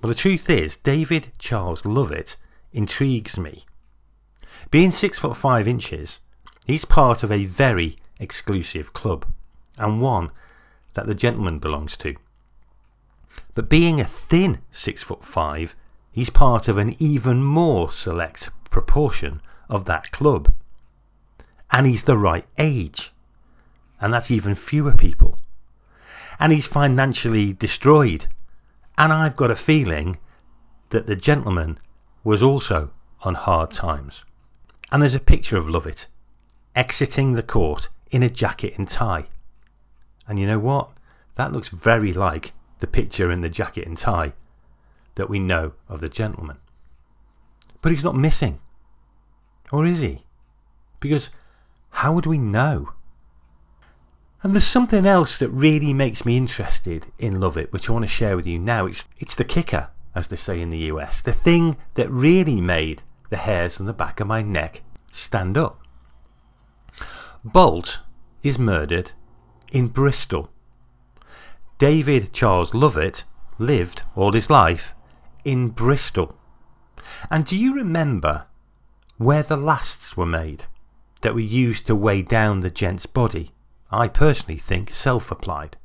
Well, 0.02 0.08
the 0.08 0.14
truth 0.14 0.50
is, 0.50 0.76
David 0.76 1.32
Charles 1.38 1.86
Lovett 1.86 2.36
intrigues 2.72 3.38
me. 3.38 3.64
Being 4.70 4.90
six 4.90 5.18
foot 5.18 5.36
five 5.36 5.66
inches, 5.66 6.20
he's 6.66 6.84
part 6.84 7.22
of 7.22 7.32
a 7.32 7.46
very 7.46 7.96
exclusive 8.20 8.92
club, 8.92 9.26
and 9.78 10.00
one 10.00 10.30
that 10.94 11.06
the 11.06 11.14
gentleman 11.14 11.58
belongs 11.58 11.96
to. 11.98 12.14
But 13.54 13.68
being 13.68 14.00
a 14.00 14.04
thin 14.04 14.58
six 14.70 15.02
foot 15.02 15.24
five, 15.24 15.74
he's 16.12 16.30
part 16.30 16.68
of 16.68 16.78
an 16.78 16.94
even 16.98 17.42
more 17.42 17.90
select 17.90 18.50
proportion 18.70 19.40
of 19.68 19.84
that 19.86 20.10
club. 20.10 20.52
And 21.70 21.86
he's 21.86 22.04
the 22.04 22.18
right 22.18 22.46
age. 22.58 23.12
And 24.00 24.12
that's 24.12 24.30
even 24.30 24.54
fewer 24.54 24.94
people. 24.94 25.38
And 26.38 26.52
he's 26.52 26.66
financially 26.66 27.52
destroyed. 27.52 28.26
And 28.96 29.12
I've 29.12 29.36
got 29.36 29.50
a 29.50 29.56
feeling 29.56 30.16
that 30.90 31.06
the 31.06 31.16
gentleman 31.16 31.78
was 32.22 32.42
also 32.42 32.90
on 33.22 33.34
hard 33.34 33.70
times. 33.70 34.24
And 34.92 35.02
there's 35.02 35.14
a 35.14 35.20
picture 35.20 35.56
of 35.56 35.68
Lovett 35.68 36.06
exiting 36.74 37.32
the 37.32 37.42
court 37.42 37.88
in 38.10 38.22
a 38.22 38.28
jacket 38.28 38.74
and 38.76 38.88
tie. 38.88 39.26
And 40.26 40.38
you 40.38 40.46
know 40.46 40.58
what? 40.58 40.90
That 41.36 41.52
looks 41.52 41.68
very 41.68 42.12
like 42.12 42.52
the 42.80 42.86
picture 42.86 43.30
in 43.30 43.40
the 43.40 43.48
jacket 43.48 43.86
and 43.86 43.96
tie 43.96 44.32
that 45.14 45.30
we 45.30 45.38
know 45.38 45.72
of 45.88 46.00
the 46.00 46.08
gentleman. 46.08 46.58
But 47.80 47.92
he's 47.92 48.04
not 48.04 48.16
missing. 48.16 48.60
Or 49.72 49.86
is 49.86 50.00
he? 50.00 50.24
Because 51.00 51.30
how 51.90 52.12
would 52.12 52.26
we 52.26 52.38
know? 52.38 52.92
And 54.44 54.52
there's 54.52 54.66
something 54.66 55.06
else 55.06 55.38
that 55.38 55.48
really 55.48 55.94
makes 55.94 56.26
me 56.26 56.36
interested 56.36 57.06
in 57.18 57.40
Lovett, 57.40 57.72
which 57.72 57.88
I 57.88 57.94
want 57.94 58.02
to 58.02 58.10
share 58.10 58.36
with 58.36 58.46
you 58.46 58.58
now. 58.58 58.84
It's, 58.84 59.08
it's 59.18 59.34
the 59.34 59.42
kicker, 59.42 59.88
as 60.14 60.28
they 60.28 60.36
say 60.36 60.60
in 60.60 60.68
the 60.68 60.90
US, 60.92 61.22
the 61.22 61.32
thing 61.32 61.78
that 61.94 62.10
really 62.10 62.60
made 62.60 63.00
the 63.30 63.38
hairs 63.38 63.80
on 63.80 63.86
the 63.86 63.94
back 63.94 64.20
of 64.20 64.26
my 64.26 64.42
neck 64.42 64.82
stand 65.10 65.56
up. 65.56 65.80
Bolt 67.42 68.00
is 68.42 68.58
murdered 68.58 69.12
in 69.72 69.88
Bristol. 69.88 70.50
David 71.78 72.34
Charles 72.34 72.74
Lovett 72.74 73.24
lived 73.58 74.02
all 74.14 74.32
his 74.32 74.50
life 74.50 74.94
in 75.46 75.68
Bristol. 75.68 76.36
And 77.30 77.46
do 77.46 77.56
you 77.56 77.74
remember 77.74 78.44
where 79.16 79.42
the 79.42 79.56
lasts 79.56 80.18
were 80.18 80.26
made 80.26 80.66
that 81.22 81.32
were 81.32 81.40
used 81.40 81.86
to 81.86 81.96
weigh 81.96 82.20
down 82.20 82.60
the 82.60 82.70
gent's 82.70 83.06
body? 83.06 83.53
I 83.94 84.08
personally 84.08 84.58
think 84.58 84.92
self 84.94 85.30
applied. 85.30 85.76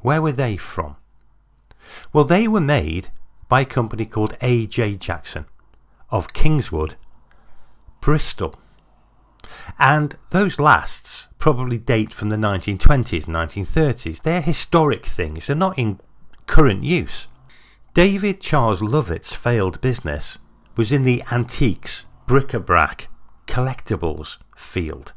Where 0.00 0.20
were 0.20 0.32
they 0.32 0.56
from? 0.56 0.96
Well, 2.12 2.24
they 2.24 2.48
were 2.48 2.60
made 2.60 3.10
by 3.48 3.60
a 3.60 3.66
company 3.66 4.06
called 4.06 4.36
A.J. 4.40 4.96
Jackson 4.96 5.46
of 6.10 6.32
Kingswood, 6.32 6.96
Bristol. 8.00 8.54
And 9.78 10.16
those 10.30 10.58
lasts 10.58 11.28
probably 11.38 11.78
date 11.78 12.12
from 12.12 12.30
the 12.30 12.36
1920s, 12.36 13.26
1930s. 13.26 14.22
They're 14.22 14.40
historic 14.40 15.04
things, 15.04 15.46
they're 15.46 15.56
not 15.56 15.78
in 15.78 16.00
current 16.46 16.82
use. 16.84 17.28
David 17.94 18.40
Charles 18.40 18.82
Lovett's 18.82 19.34
failed 19.34 19.80
business 19.80 20.38
was 20.76 20.90
in 20.90 21.04
the 21.04 21.22
antiques, 21.30 22.06
bric-a-brac, 22.26 23.08
collectibles 23.46 24.38
field. 24.56 25.12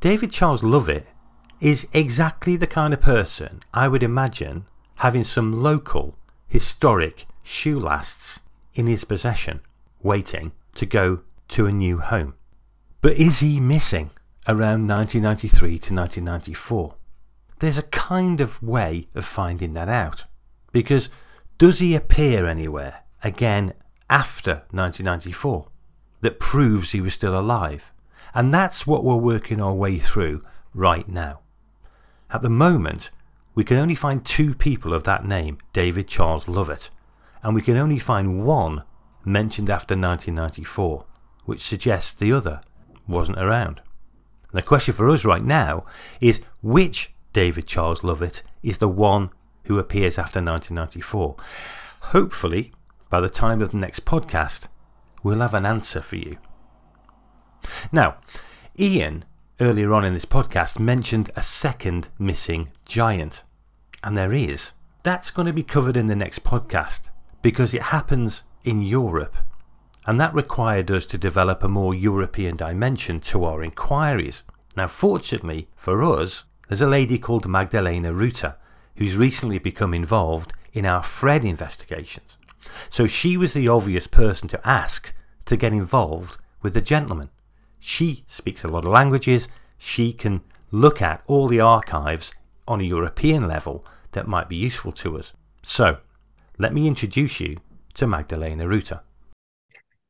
David 0.00 0.32
Charles 0.32 0.64
Lovett 0.64 1.06
is 1.60 1.86
exactly 1.92 2.56
the 2.56 2.66
kind 2.66 2.94
of 2.94 3.00
person 3.00 3.62
I 3.74 3.88
would 3.88 4.02
imagine 4.02 4.64
having 4.96 5.24
some 5.24 5.62
local, 5.62 6.16
historic 6.48 7.26
shoe 7.42 7.78
lasts 7.78 8.40
in 8.74 8.86
his 8.86 9.04
possession, 9.04 9.60
waiting 10.02 10.52
to 10.74 10.86
go 10.86 11.20
to 11.48 11.66
a 11.66 11.72
new 11.72 11.98
home. 11.98 12.34
But 13.00 13.16
is 13.16 13.40
he 13.40 13.60
missing 13.60 14.10
around 14.46 14.86
1993 14.86 15.68
to 15.68 15.94
1994? 15.94 16.94
There's 17.58 17.78
a 17.78 17.82
kind 17.82 18.40
of 18.40 18.62
way 18.62 19.08
of 19.14 19.24
finding 19.24 19.74
that 19.74 19.88
out. 19.88 20.24
Because 20.72 21.08
does 21.58 21.78
he 21.78 21.94
appear 21.94 22.46
anywhere 22.46 23.02
again 23.22 23.74
after 24.08 24.62
1994 24.70 25.66
that 26.22 26.40
proves 26.40 26.92
he 26.92 27.00
was 27.00 27.14
still 27.14 27.38
alive? 27.38 27.92
And 28.34 28.54
that's 28.54 28.86
what 28.86 29.04
we're 29.04 29.16
working 29.16 29.60
our 29.60 29.74
way 29.74 29.98
through 29.98 30.42
right 30.72 31.08
now. 31.08 31.40
At 32.32 32.42
the 32.42 32.50
moment, 32.50 33.10
we 33.54 33.64
can 33.64 33.76
only 33.76 33.94
find 33.94 34.24
two 34.24 34.54
people 34.54 34.94
of 34.94 35.04
that 35.04 35.24
name, 35.24 35.58
David 35.72 36.06
Charles 36.06 36.46
Lovett, 36.46 36.90
and 37.42 37.54
we 37.54 37.62
can 37.62 37.76
only 37.76 37.98
find 37.98 38.44
one 38.44 38.84
mentioned 39.24 39.68
after 39.68 39.94
1994, 39.94 41.04
which 41.44 41.62
suggests 41.62 42.12
the 42.12 42.32
other 42.32 42.60
wasn't 43.08 43.38
around. 43.38 43.80
The 44.52 44.62
question 44.62 44.94
for 44.94 45.08
us 45.08 45.24
right 45.24 45.44
now 45.44 45.84
is 46.20 46.40
which 46.62 47.12
David 47.32 47.66
Charles 47.66 48.04
Lovett 48.04 48.42
is 48.62 48.78
the 48.78 48.88
one 48.88 49.30
who 49.64 49.78
appears 49.78 50.18
after 50.18 50.40
1994. 50.40 51.36
Hopefully, 52.00 52.72
by 53.08 53.20
the 53.20 53.28
time 53.28 53.60
of 53.60 53.72
the 53.72 53.78
next 53.78 54.04
podcast, 54.04 54.68
we'll 55.22 55.40
have 55.40 55.54
an 55.54 55.66
answer 55.66 56.02
for 56.02 56.16
you. 56.16 56.38
Now, 57.92 58.16
Ian, 58.78 59.24
earlier 59.60 59.92
on 59.92 60.04
in 60.04 60.14
this 60.14 60.24
podcast, 60.24 60.78
mentioned 60.78 61.30
a 61.36 61.42
second 61.42 62.08
missing 62.18 62.70
giant. 62.84 63.42
And 64.02 64.16
there 64.16 64.32
is. 64.32 64.72
That's 65.02 65.30
going 65.30 65.46
to 65.46 65.52
be 65.52 65.62
covered 65.62 65.96
in 65.96 66.06
the 66.06 66.16
next 66.16 66.44
podcast 66.44 67.08
because 67.42 67.74
it 67.74 67.82
happens 67.82 68.42
in 68.64 68.82
Europe. 68.82 69.36
And 70.06 70.20
that 70.20 70.34
required 70.34 70.90
us 70.90 71.06
to 71.06 71.18
develop 71.18 71.62
a 71.62 71.68
more 71.68 71.94
European 71.94 72.56
dimension 72.56 73.20
to 73.20 73.44
our 73.44 73.62
inquiries. 73.62 74.42
Now, 74.76 74.86
fortunately 74.86 75.68
for 75.76 76.02
us, 76.02 76.44
there's 76.68 76.80
a 76.80 76.86
lady 76.86 77.18
called 77.18 77.46
Magdalena 77.46 78.14
Rutter 78.14 78.56
who's 78.96 79.16
recently 79.16 79.58
become 79.58 79.92
involved 79.92 80.52
in 80.72 80.86
our 80.86 81.02
Fred 81.02 81.44
investigations. 81.44 82.36
So 82.88 83.06
she 83.06 83.36
was 83.36 83.52
the 83.52 83.68
obvious 83.68 84.06
person 84.06 84.48
to 84.48 84.68
ask 84.68 85.12
to 85.46 85.56
get 85.56 85.72
involved 85.72 86.38
with 86.62 86.74
the 86.74 86.80
gentleman. 86.80 87.30
She 87.80 88.24
speaks 88.28 88.62
a 88.62 88.68
lot 88.68 88.84
of 88.84 88.92
languages, 88.92 89.48
she 89.78 90.12
can 90.12 90.42
look 90.70 91.00
at 91.02 91.22
all 91.26 91.48
the 91.48 91.60
archives 91.60 92.32
on 92.68 92.80
a 92.80 92.84
European 92.84 93.48
level 93.48 93.84
that 94.12 94.28
might 94.28 94.48
be 94.48 94.56
useful 94.56 94.92
to 94.92 95.18
us. 95.18 95.32
So, 95.62 95.98
let 96.58 96.74
me 96.74 96.86
introduce 96.86 97.40
you 97.40 97.56
to 97.94 98.06
Magdalena 98.06 98.68
Rutter. 98.68 99.00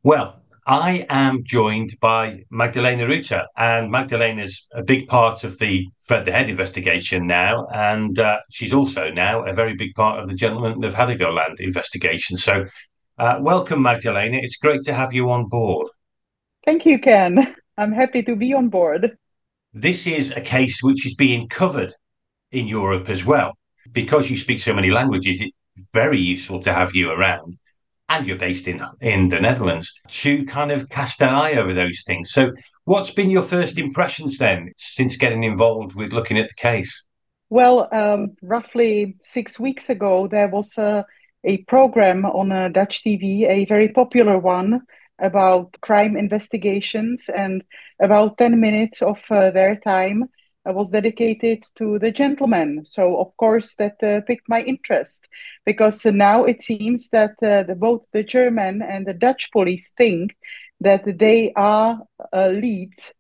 Well, 0.02 0.40
I 0.66 1.06
am 1.08 1.42
joined 1.44 1.98
by 2.00 2.44
Magdalena 2.50 3.06
Rutter, 3.06 3.46
and 3.56 3.90
Magdalena's 3.90 4.66
a 4.72 4.82
big 4.82 5.08
part 5.08 5.42
of 5.44 5.58
the 5.58 5.86
Fred 6.02 6.26
the 6.26 6.32
Head 6.32 6.50
investigation 6.50 7.26
now, 7.26 7.66
and 7.72 8.18
uh, 8.18 8.38
she's 8.50 8.72
also 8.72 9.10
now 9.10 9.44
a 9.44 9.52
very 9.52 9.74
big 9.74 9.94
part 9.94 10.20
of 10.20 10.28
the 10.28 10.34
Gentleman 10.34 10.84
of 10.84 10.94
Heligoland 10.94 11.60
investigation. 11.60 12.36
So, 12.36 12.66
uh, 13.18 13.38
welcome, 13.40 13.82
Magdalena. 13.82 14.38
It's 14.38 14.56
great 14.56 14.82
to 14.82 14.92
have 14.92 15.12
you 15.12 15.30
on 15.30 15.48
board. 15.48 15.88
Thank 16.64 16.84
you, 16.86 16.98
Ken. 16.98 17.54
I'm 17.76 17.92
happy 17.92 18.22
to 18.24 18.36
be 18.36 18.54
on 18.54 18.68
board. 18.68 19.16
This 19.72 20.06
is 20.06 20.32
a 20.32 20.40
case 20.40 20.82
which 20.82 21.06
is 21.06 21.14
being 21.14 21.48
covered 21.48 21.94
in 22.52 22.66
Europe 22.66 23.08
as 23.08 23.24
well. 23.24 23.56
Because 23.92 24.30
you 24.30 24.36
speak 24.36 24.60
so 24.60 24.74
many 24.74 24.90
languages, 24.90 25.40
it's 25.40 25.54
very 25.92 26.20
useful 26.20 26.60
to 26.62 26.72
have 26.72 26.94
you 26.94 27.10
around 27.10 27.58
and 28.10 28.26
you're 28.26 28.36
based 28.36 28.68
in 28.68 28.84
in 29.00 29.28
the 29.28 29.40
Netherlands 29.40 29.92
to 30.08 30.44
kind 30.44 30.70
of 30.70 30.88
cast 30.88 31.22
an 31.22 31.30
eye 31.30 31.54
over 31.54 31.72
those 31.72 32.02
things. 32.06 32.32
So, 32.32 32.52
what's 32.84 33.12
been 33.12 33.30
your 33.30 33.42
first 33.42 33.78
impressions 33.78 34.36
then 34.36 34.72
since 34.76 35.16
getting 35.16 35.44
involved 35.44 35.94
with 35.94 36.12
looking 36.12 36.38
at 36.38 36.48
the 36.48 36.54
case? 36.54 37.06
Well, 37.48 37.88
um, 37.92 38.36
roughly 38.42 39.16
six 39.20 39.58
weeks 39.58 39.88
ago, 39.90 40.28
there 40.28 40.48
was 40.48 40.76
a, 40.76 41.04
a 41.44 41.58
program 41.64 42.24
on 42.24 42.52
a 42.52 42.68
Dutch 42.68 43.02
TV, 43.04 43.48
a 43.48 43.64
very 43.64 43.88
popular 43.88 44.38
one 44.38 44.82
about 45.20 45.80
crime 45.80 46.16
investigations, 46.16 47.28
and 47.28 47.62
about 48.00 48.38
10 48.38 48.60
minutes 48.60 49.02
of 49.02 49.18
uh, 49.30 49.50
their 49.50 49.76
time 49.76 50.28
was 50.66 50.90
dedicated 50.90 51.64
to 51.74 51.98
the 51.98 52.10
gentleman. 52.10 52.84
So, 52.84 53.18
of 53.18 53.36
course, 53.36 53.74
that 53.76 54.02
uh, 54.02 54.20
piqued 54.22 54.48
my 54.48 54.62
interest 54.62 55.26
because 55.64 56.04
uh, 56.04 56.10
now 56.10 56.44
it 56.44 56.60
seems 56.60 57.08
that 57.10 57.34
uh, 57.42 57.62
the, 57.64 57.74
both 57.74 58.02
the 58.12 58.22
German 58.22 58.82
and 58.82 59.06
the 59.06 59.14
Dutch 59.14 59.50
police 59.52 59.92
think 59.96 60.36
that 60.80 61.18
they 61.18 61.52
are 61.54 62.00
uh, 62.32 62.48
leads 62.48 63.12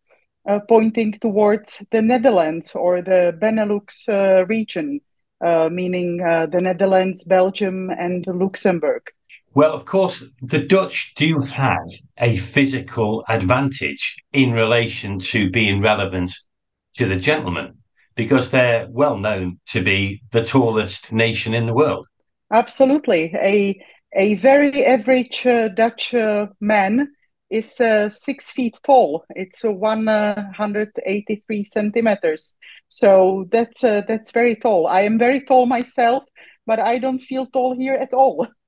uh, 0.46 0.60
pointing 0.68 1.12
towards 1.12 1.82
the 1.90 2.02
Netherlands 2.02 2.74
or 2.74 3.02
the 3.02 3.36
Benelux 3.40 4.08
uh, 4.08 4.46
region, 4.46 5.00
meaning 5.42 6.18
the 6.18 6.60
Netherlands, 6.60 7.24
Belgium, 7.24 7.90
and 7.90 8.26
Luxembourg. 8.26 9.02
Well, 9.52 9.74
of 9.74 9.84
course, 9.84 10.24
the 10.40 10.64
Dutch 10.64 11.12
do 11.16 11.40
have 11.40 11.88
a 12.18 12.36
physical 12.36 13.24
advantage 13.28 14.14
in 14.32 14.52
relation 14.52 15.18
to 15.18 15.50
being 15.50 15.80
relevant 15.80 16.30
to 16.94 17.06
the 17.06 17.16
gentleman 17.16 17.78
because 18.14 18.50
they're 18.50 18.86
well 18.90 19.18
known 19.18 19.58
to 19.70 19.82
be 19.82 20.22
the 20.30 20.44
tallest 20.44 21.12
nation 21.12 21.52
in 21.54 21.66
the 21.66 21.74
world. 21.74 22.06
Absolutely. 22.52 23.34
A 23.42 23.84
a 24.14 24.34
very 24.34 24.84
average 24.84 25.46
uh, 25.46 25.68
Dutch 25.68 26.12
uh, 26.14 26.48
man 26.60 27.12
is 27.48 27.80
uh, 27.80 28.08
six 28.08 28.50
feet 28.50 28.78
tall. 28.84 29.24
It's 29.30 29.64
183 29.64 31.64
centimeters. 31.64 32.56
So 32.88 33.46
that's 33.50 33.80
that's 33.80 34.32
very 34.32 34.56
tall. 34.56 34.86
I 34.86 35.02
am 35.02 35.18
very 35.18 35.40
tall 35.40 35.66
myself, 35.66 36.24
but 36.66 36.78
I 36.78 36.98
don't 36.98 37.18
feel 37.18 37.46
tall 37.46 37.76
here 37.76 37.94
at 37.94 38.12
all. 38.12 38.46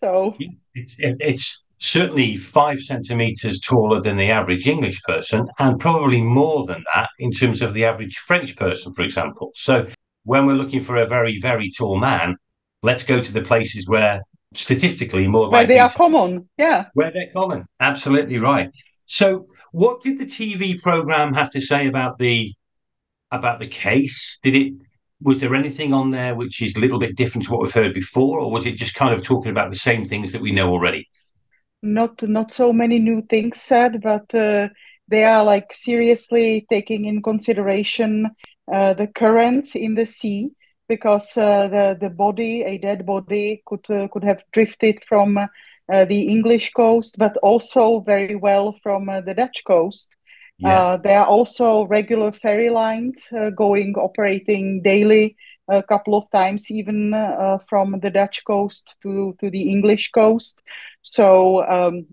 So 0.00 0.34
it's, 0.74 0.96
it's 0.98 1.68
certainly 1.78 2.36
five 2.36 2.80
centimeters 2.80 3.60
taller 3.60 4.00
than 4.00 4.16
the 4.16 4.30
average 4.30 4.66
English 4.66 5.02
person, 5.02 5.48
and 5.58 5.78
probably 5.78 6.22
more 6.22 6.64
than 6.66 6.84
that 6.94 7.10
in 7.18 7.30
terms 7.30 7.60
of 7.60 7.74
the 7.74 7.84
average 7.84 8.16
French 8.16 8.56
person, 8.56 8.92
for 8.92 9.02
example. 9.02 9.50
So 9.54 9.86
when 10.24 10.46
we're 10.46 10.54
looking 10.54 10.80
for 10.80 10.96
a 10.96 11.06
very, 11.06 11.38
very 11.38 11.70
tall 11.70 11.98
man, 11.98 12.36
let's 12.82 13.04
go 13.04 13.22
to 13.22 13.32
the 13.32 13.42
places 13.42 13.86
where 13.86 14.22
statistically 14.54 15.28
more 15.28 15.50
where 15.50 15.66
they 15.66 15.78
are 15.78 15.90
common. 15.90 16.48
Yeah, 16.56 16.86
where 16.94 17.10
they're 17.10 17.32
common. 17.32 17.66
Absolutely 17.78 18.38
right. 18.38 18.70
So, 19.06 19.46
what 19.72 20.02
did 20.02 20.18
the 20.18 20.26
TV 20.26 20.80
program 20.80 21.34
have 21.34 21.50
to 21.52 21.60
say 21.60 21.86
about 21.86 22.18
the 22.18 22.54
about 23.30 23.60
the 23.60 23.68
case? 23.68 24.38
Did 24.42 24.56
it 24.56 24.72
was 25.20 25.38
there 25.40 25.54
anything 25.54 25.92
on 25.92 26.10
there 26.10 26.34
which 26.34 26.62
is 26.62 26.76
a 26.76 26.80
little 26.80 26.98
bit 26.98 27.16
different 27.16 27.44
to 27.44 27.52
what 27.52 27.62
we've 27.62 27.72
heard 27.72 27.94
before, 27.94 28.40
or 28.40 28.50
was 28.50 28.66
it 28.66 28.76
just 28.76 28.94
kind 28.94 29.14
of 29.14 29.22
talking 29.22 29.50
about 29.50 29.70
the 29.70 29.78
same 29.78 30.04
things 30.04 30.32
that 30.32 30.40
we 30.40 30.52
know 30.52 30.70
already? 30.70 31.08
Not 31.82 32.22
not 32.22 32.52
so 32.52 32.72
many 32.72 32.98
new 32.98 33.22
things 33.28 33.60
said, 33.60 34.00
but 34.02 34.34
uh, 34.34 34.68
they 35.08 35.24
are 35.24 35.44
like 35.44 35.72
seriously 35.72 36.66
taking 36.70 37.04
in 37.06 37.22
consideration 37.22 38.30
uh, 38.72 38.94
the 38.94 39.06
currents 39.06 39.74
in 39.74 39.94
the 39.94 40.06
sea 40.06 40.50
because 40.88 41.36
uh, 41.36 41.68
the 41.68 41.96
the 42.00 42.10
body, 42.10 42.62
a 42.62 42.78
dead 42.78 43.06
body, 43.06 43.62
could 43.66 43.90
uh, 43.90 44.08
could 44.08 44.24
have 44.24 44.42
drifted 44.52 45.02
from 45.04 45.38
uh, 45.38 46.04
the 46.04 46.22
English 46.28 46.72
coast, 46.72 47.16
but 47.18 47.36
also 47.38 48.00
very 48.00 48.36
well 48.36 48.72
from 48.82 49.08
uh, 49.08 49.20
the 49.20 49.34
Dutch 49.34 49.64
coast. 49.64 50.16
Yeah. 50.60 50.78
Uh, 50.78 50.96
there 50.98 51.20
are 51.20 51.26
also 51.26 51.84
regular 51.86 52.32
ferry 52.32 52.68
lines 52.68 53.26
uh, 53.32 53.50
going, 53.50 53.94
operating 53.96 54.82
daily, 54.82 55.36
a 55.68 55.82
couple 55.82 56.14
of 56.14 56.30
times, 56.30 56.70
even 56.70 57.14
uh, 57.14 57.58
from 57.68 57.98
the 58.00 58.10
Dutch 58.10 58.44
coast 58.44 58.96
to, 59.02 59.34
to 59.38 59.50
the 59.50 59.70
English 59.70 60.10
coast. 60.10 60.62
So 61.02 61.64
um, 61.66 62.06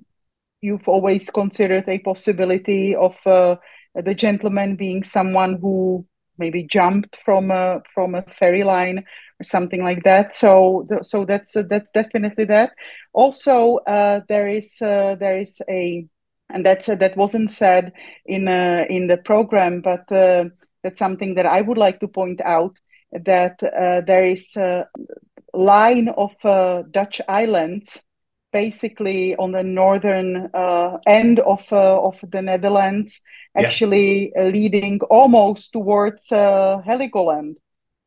you've 0.61 0.87
always 0.87 1.29
considered 1.29 1.89
a 1.89 1.99
possibility 1.99 2.95
of 2.95 3.19
uh, 3.27 3.57
the 3.95 4.15
gentleman 4.15 4.77
being 4.77 5.03
someone 5.03 5.59
who 5.59 6.05
maybe 6.37 6.63
jumped 6.63 7.17
from 7.17 7.49
a 7.51 7.81
from 7.93 8.13
a 8.13 8.21
ferry 8.21 8.63
line 8.63 8.99
or 8.99 9.43
something 9.43 9.83
like 9.83 10.03
that. 10.03 10.33
So 10.33 10.87
so 11.01 11.25
that's 11.25 11.53
that's 11.53 11.91
definitely 11.91 12.45
that. 12.45 12.71
Also, 13.11 13.77
uh, 13.87 14.21
there 14.29 14.47
is 14.47 14.77
there 14.79 15.39
is 15.39 15.61
a 15.67 16.07
and 16.49 16.65
that's 16.65 16.87
uh, 16.89 16.95
that 16.95 17.17
wasn't 17.17 17.51
said 17.51 17.93
in 18.25 18.47
uh, 18.47 18.85
in 18.89 19.07
the 19.07 19.17
program, 19.17 19.81
but 19.81 20.09
uh, 20.11 20.45
that's 20.83 20.99
something 20.99 21.35
that 21.35 21.45
I 21.45 21.61
would 21.61 21.77
like 21.77 21.99
to 21.99 22.07
point 22.07 22.41
out 22.41 22.77
that 23.11 23.61
uh, 23.63 24.01
there 24.01 24.25
is 24.25 24.55
a 24.55 24.87
line 25.53 26.09
of 26.09 26.33
uh, 26.43 26.83
Dutch 26.91 27.21
islands, 27.27 27.99
basically 28.51 29.35
on 29.35 29.51
the 29.51 29.63
northern 29.63 30.49
uh, 30.53 30.97
end 31.05 31.39
of 31.39 31.71
of 31.71 32.19
the 32.31 32.41
Netherlands, 32.41 33.21
actually 33.55 34.31
yeah. 34.35 34.43
leading 34.43 34.99
almost 35.09 35.73
towards 35.73 36.29
Heligoland. 36.29 37.55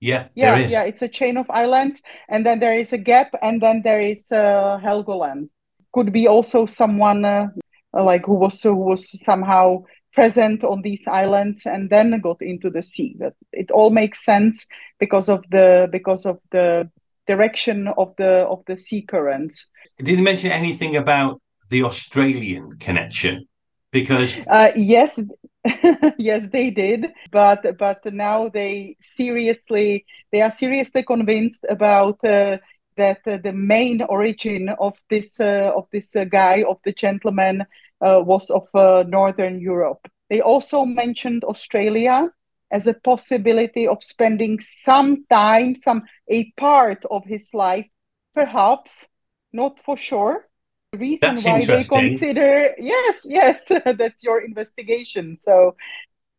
Yeah, 0.02 0.28
yeah, 0.34 0.56
yeah. 0.56 0.84
It's 0.84 1.02
a 1.02 1.08
chain 1.08 1.36
of 1.36 1.50
islands, 1.50 2.02
and 2.26 2.46
then 2.46 2.58
there 2.60 2.78
is 2.78 2.94
a 2.94 2.98
gap, 2.98 3.34
and 3.42 3.60
then 3.60 3.82
there 3.82 4.00
is 4.00 4.28
Helgoland. 4.30 5.50
Could 5.92 6.10
be 6.10 6.26
also 6.26 6.64
someone 6.64 7.24
uh, 7.24 7.48
like 7.92 8.26
who 8.26 8.34
was 8.34 8.62
who 8.62 8.74
was 8.74 9.22
somehow 9.24 9.84
present 10.12 10.64
on 10.64 10.82
these 10.82 11.06
islands 11.06 11.66
and 11.66 11.90
then 11.90 12.20
got 12.20 12.42
into 12.42 12.70
the 12.70 12.82
sea. 12.82 13.16
That 13.18 13.34
it 13.52 13.70
all 13.70 13.90
makes 13.90 14.24
sense 14.24 14.66
because 14.98 15.28
of 15.28 15.44
the 15.50 15.88
because 15.90 16.26
of 16.26 16.38
the 16.50 16.90
direction 17.26 17.88
of 17.96 18.14
the 18.16 18.46
of 18.46 18.64
the 18.66 18.76
sea 18.76 19.02
currents. 19.02 19.66
Did 19.98 20.18
you 20.18 20.24
mention 20.24 20.50
anything 20.50 20.96
about 20.96 21.40
the 21.68 21.84
Australian 21.84 22.78
connection? 22.78 23.46
Because 23.92 24.38
uh, 24.46 24.70
yes, 24.76 25.18
yes, 26.18 26.46
they 26.48 26.70
did, 26.70 27.12
but 27.30 27.76
but 27.78 28.00
now 28.12 28.48
they 28.48 28.96
seriously 29.00 30.06
they 30.32 30.42
are 30.42 30.52
seriously 30.56 31.02
convinced 31.02 31.64
about. 31.68 32.22
Uh, 32.24 32.58
that 32.96 33.20
uh, 33.26 33.38
the 33.38 33.52
main 33.52 34.02
origin 34.02 34.68
of 34.68 34.98
this 35.08 35.40
uh, 35.40 35.72
of 35.74 35.86
this 35.92 36.16
uh, 36.16 36.24
guy 36.24 36.64
of 36.68 36.78
the 36.84 36.92
gentleman 36.92 37.64
uh, 38.00 38.20
was 38.24 38.50
of 38.50 38.68
uh, 38.74 39.04
northern 39.08 39.60
Europe. 39.60 40.08
They 40.28 40.40
also 40.40 40.84
mentioned 40.84 41.44
Australia 41.44 42.30
as 42.70 42.86
a 42.86 42.94
possibility 42.94 43.88
of 43.88 44.02
spending 44.02 44.60
some 44.60 45.24
time, 45.28 45.74
some 45.74 46.02
a 46.28 46.50
part 46.52 47.04
of 47.10 47.24
his 47.24 47.52
life, 47.52 47.86
perhaps 48.34 49.08
not 49.52 49.78
for 49.80 49.96
sure. 49.96 50.46
The 50.92 50.98
reason 50.98 51.34
that's 51.34 51.44
why 51.44 51.64
they 51.64 51.84
consider 51.84 52.74
yes, 52.78 53.26
yes, 53.28 53.62
that's 53.98 54.22
your 54.24 54.40
investigation. 54.40 55.36
So 55.40 55.76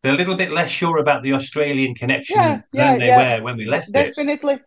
they're 0.04 0.14
a 0.14 0.18
little 0.18 0.36
bit 0.36 0.52
less 0.52 0.70
sure 0.70 0.98
about 0.98 1.24
the 1.24 1.34
Australian 1.34 1.94
connection 1.96 2.36
yeah, 2.38 2.62
yeah, 2.74 2.92
than 2.92 3.00
they 3.00 3.08
yeah. 3.08 3.38
were 3.38 3.44
when 3.44 3.58
we 3.58 3.66
left 3.66 3.92
Definitely. 3.92 4.56
This 4.56 4.64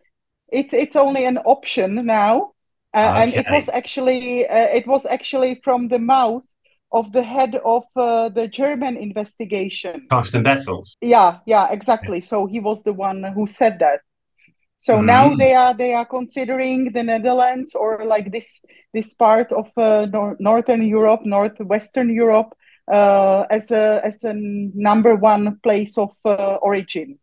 it's 0.51 0.73
it's 0.73 0.95
only 0.95 1.25
an 1.25 1.37
option 1.39 2.05
now, 2.05 2.53
uh, 2.93 2.97
okay. 2.97 3.23
and 3.23 3.33
it 3.33 3.45
was 3.51 3.69
actually 3.69 4.47
uh, 4.47 4.67
it 4.73 4.87
was 4.87 5.05
actually 5.05 5.61
from 5.63 5.87
the 5.87 5.99
mouth 5.99 6.43
of 6.91 7.11
the 7.11 7.23
head 7.23 7.55
of 7.65 7.83
uh, 7.95 8.29
the 8.29 8.47
German 8.47 8.97
investigation, 8.97 10.07
Carsten 10.09 10.43
Bettels. 10.43 10.95
Yeah, 11.01 11.39
yeah, 11.45 11.69
exactly. 11.71 12.21
So 12.21 12.45
he 12.45 12.59
was 12.59 12.83
the 12.83 12.93
one 12.93 13.23
who 13.23 13.47
said 13.47 13.79
that. 13.79 14.01
So 14.77 14.97
mm. 14.97 15.05
now 15.05 15.35
they 15.35 15.53
are 15.53 15.73
they 15.73 15.93
are 15.93 16.05
considering 16.05 16.91
the 16.91 17.03
Netherlands 17.03 17.75
or 17.75 18.05
like 18.05 18.31
this 18.31 18.61
this 18.93 19.13
part 19.13 19.51
of 19.51 19.69
uh, 19.77 20.07
nor- 20.11 20.37
northern 20.39 20.87
Europe, 20.87 21.21
northwestern 21.25 22.13
Europe, 22.13 22.53
uh, 22.91 23.45
as 23.49 23.71
a 23.71 24.01
as 24.03 24.23
a 24.23 24.33
number 24.33 25.15
one 25.15 25.59
place 25.63 25.97
of 25.97 26.11
uh, 26.25 26.57
origin. 26.61 27.19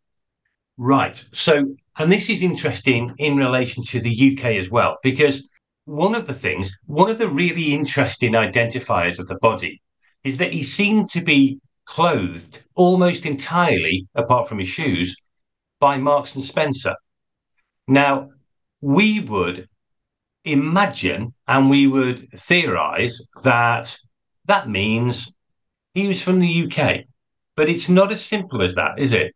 Right. 0.76 1.16
So 1.32 1.76
and 1.98 2.10
this 2.10 2.30
is 2.30 2.42
interesting 2.42 3.14
in 3.18 3.36
relation 3.36 3.84
to 3.84 4.00
the 4.00 4.32
UK 4.32 4.56
as 4.56 4.70
well, 4.70 4.96
because 5.02 5.48
one 5.84 6.14
of 6.14 6.26
the 6.26 6.34
things, 6.34 6.78
one 6.86 7.10
of 7.10 7.18
the 7.18 7.28
really 7.28 7.74
interesting 7.74 8.32
identifiers 8.32 9.18
of 9.18 9.26
the 9.28 9.38
body 9.38 9.82
is 10.24 10.38
that 10.38 10.52
he 10.52 10.62
seemed 10.62 11.10
to 11.10 11.20
be 11.20 11.58
clothed 11.84 12.62
almost 12.74 13.26
entirely, 13.26 14.06
apart 14.14 14.48
from 14.48 14.58
his 14.58 14.68
shoes, 14.68 15.16
by 15.80 15.96
Marks 15.98 16.34
and 16.34 16.44
Spencer. 16.44 16.94
Now, 17.88 18.30
we 18.80 19.20
would 19.20 19.68
imagine 20.44 21.34
and 21.46 21.68
we 21.68 21.86
would 21.86 22.30
theorize 22.30 23.20
that 23.42 23.96
that 24.46 24.68
means 24.68 25.36
he 25.94 26.08
was 26.08 26.22
from 26.22 26.38
the 26.38 26.64
UK. 26.64 27.04
But 27.54 27.68
it's 27.68 27.88
not 27.88 28.12
as 28.12 28.24
simple 28.24 28.62
as 28.62 28.74
that, 28.76 28.92
is 28.98 29.12
it? 29.12 29.34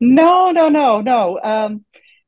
No, 0.00 0.50
no, 0.50 0.68
no, 0.68 1.00
no. 1.00 1.40
Um, 1.42 1.84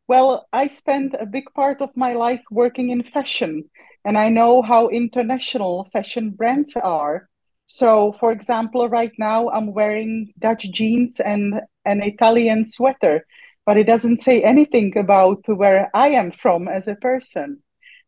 well, 0.09 0.47
I 0.53 0.67
spent 0.67 1.15
a 1.19 1.27
big 1.27 1.45
part 1.55 1.81
of 1.81 1.97
my 1.97 2.15
life 2.15 2.43
working 2.51 2.91
in 2.91 3.03
fashion, 3.03 3.71
and 4.05 4.19
I 4.19 4.29
know 4.29 4.63
how 4.63 4.89
international 4.89 5.89
fashion 5.93 6.31
brands 6.31 6.75
are. 6.77 7.29
So, 7.67 8.13
for 8.13 8.33
example, 8.33 8.89
right 8.89 9.13
now 9.19 9.49
I'm 9.51 9.73
wearing 9.73 10.33
Dutch 10.39 10.69
jeans 10.73 11.21
and 11.21 11.61
an 11.85 12.03
Italian 12.03 12.67
sweater, 12.67 13.25
but 13.65 13.77
it 13.79 13.87
doesn't 13.87 14.21
say 14.21 14.43
anything 14.43 14.99
about 14.99 15.47
where 15.47 15.89
I 15.95 16.09
am 16.09 16.33
from 16.33 16.67
as 16.67 16.89
a 16.89 16.97
person. 16.97 17.63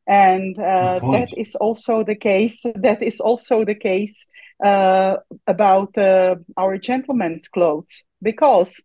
And 0.09 0.59
uh, 0.59 1.01
that 1.13 1.29
is 1.37 1.55
also 1.55 2.03
the 2.03 2.17
case. 2.17 2.61
That 2.75 3.01
is 3.05 3.21
also 3.21 3.65
the 3.65 3.77
case 3.77 4.27
uh, 4.65 5.19
about 5.47 5.97
uh, 5.97 6.37
our 6.57 6.77
gentlemen's 6.79 7.47
clothes 7.47 8.03
because 8.21 8.83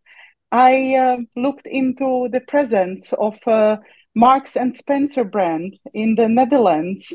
I 0.50 0.94
uh, 0.94 1.16
looked 1.36 1.66
into 1.66 2.28
the 2.30 2.40
presence 2.40 3.12
of 3.12 3.38
uh, 3.46 3.78
Marks 4.14 4.56
and 4.56 4.74
Spencer 4.74 5.24
brand 5.24 5.78
in 5.92 6.14
the 6.14 6.28
Netherlands, 6.28 7.12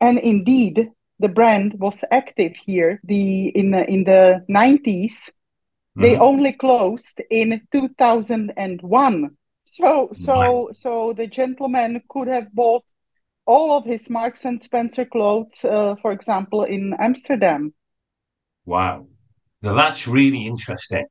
and 0.00 0.18
indeed, 0.18 0.90
the 1.18 1.28
brand 1.28 1.74
was 1.78 2.04
active 2.10 2.52
here. 2.66 3.00
The 3.04 3.48
in 3.48 3.70
the, 3.70 3.88
in 3.88 4.04
the 4.04 4.44
90s, 4.50 4.84
mm-hmm. 4.84 6.02
they 6.02 6.16
only 6.16 6.52
closed 6.52 7.22
in 7.30 7.60
2001. 7.70 9.36
So 9.64 10.08
so 10.12 10.68
so 10.72 11.12
the 11.12 11.28
gentleman 11.28 12.02
could 12.08 12.28
have 12.28 12.52
bought 12.52 12.84
all 13.46 13.72
of 13.72 13.84
his 13.84 14.10
Marks 14.10 14.44
and 14.44 14.60
Spencer 14.60 15.04
clothes, 15.04 15.64
uh, 15.64 15.94
for 16.02 16.12
example, 16.12 16.64
in 16.64 16.94
Amsterdam. 16.98 17.72
Wow. 18.64 19.06
Now 19.62 19.74
that's 19.74 20.06
really 20.06 20.46
interesting. 20.46 21.06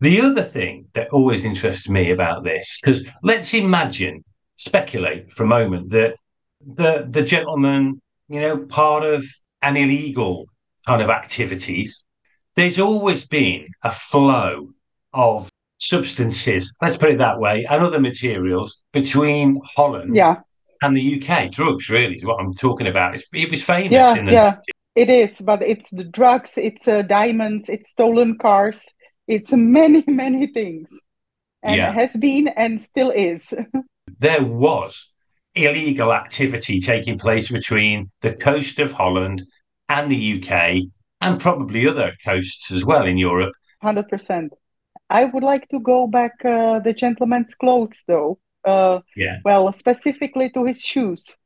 The 0.00 0.20
other 0.20 0.42
thing 0.42 0.86
that 0.94 1.08
always 1.10 1.44
interests 1.44 1.88
me 1.88 2.10
about 2.10 2.44
this, 2.44 2.78
because 2.80 3.04
let's 3.22 3.52
imagine, 3.54 4.24
speculate 4.56 5.32
for 5.32 5.44
a 5.44 5.46
moment 5.46 5.90
that 5.90 6.16
the 6.64 7.06
the 7.08 7.22
gentleman, 7.22 8.00
you 8.28 8.40
know, 8.40 8.58
part 8.58 9.04
of 9.04 9.24
an 9.62 9.76
illegal 9.76 10.46
kind 10.86 11.02
of 11.02 11.10
activities, 11.10 12.04
there's 12.54 12.78
always 12.78 13.26
been 13.26 13.66
a 13.82 13.90
flow 13.90 14.70
of 15.12 15.50
substances, 15.78 16.72
let's 16.82 16.96
put 16.96 17.10
it 17.10 17.18
that 17.18 17.38
way, 17.38 17.64
and 17.68 17.82
other 17.82 18.00
materials 18.00 18.82
between 18.92 19.60
Holland 19.64 20.14
Yeah, 20.14 20.36
and 20.82 20.96
the 20.96 21.22
UK. 21.22 21.50
Drugs, 21.50 21.88
really, 21.88 22.14
is 22.14 22.24
what 22.24 22.40
I'm 22.40 22.54
talking 22.54 22.86
about. 22.86 23.14
It's, 23.14 23.24
it 23.32 23.50
was 23.50 23.62
famous 23.62 23.92
yeah, 23.92 24.14
in 24.16 24.26
the 24.26 24.32
yeah. 24.32 24.56
It 24.94 25.10
is, 25.10 25.40
but 25.40 25.62
it's 25.62 25.90
the 25.90 26.02
drugs, 26.02 26.58
it's 26.58 26.88
uh, 26.88 27.02
diamonds, 27.02 27.68
it's 27.68 27.90
stolen 27.90 28.36
cars, 28.36 28.84
it's 29.28 29.52
many, 29.52 30.04
many 30.08 30.48
things, 30.48 30.90
and 31.62 31.84
Yeah. 31.84 31.92
has 31.92 32.16
been 32.16 32.48
and 32.48 32.82
still 32.82 33.10
is. 33.10 33.54
there 34.18 34.44
was 34.44 35.10
illegal 35.54 36.12
activity 36.12 36.80
taking 36.80 37.18
place 37.18 37.50
between 37.50 38.10
the 38.20 38.32
coast 38.32 38.78
of 38.78 38.92
Holland 38.92 39.42
and 39.88 40.10
the 40.10 40.16
UK 40.16 40.90
and 41.20 41.40
probably 41.40 41.86
other 41.86 42.12
coasts 42.24 42.70
as 42.70 42.84
well 42.84 43.06
in 43.06 43.18
Europe. 43.18 43.54
Hundred 43.82 44.08
percent. 44.08 44.52
I 45.10 45.24
would 45.26 45.44
like 45.44 45.68
to 45.70 45.80
go 45.80 46.06
back 46.06 46.32
uh, 46.44 46.80
the 46.80 46.92
gentleman's 46.92 47.54
clothes, 47.54 47.98
though. 48.06 48.38
Uh, 48.64 49.00
Yeah. 49.16 49.38
well, 49.44 49.72
specifically 49.72 50.50
to 50.50 50.64
his 50.64 50.82
shoes, 50.82 51.36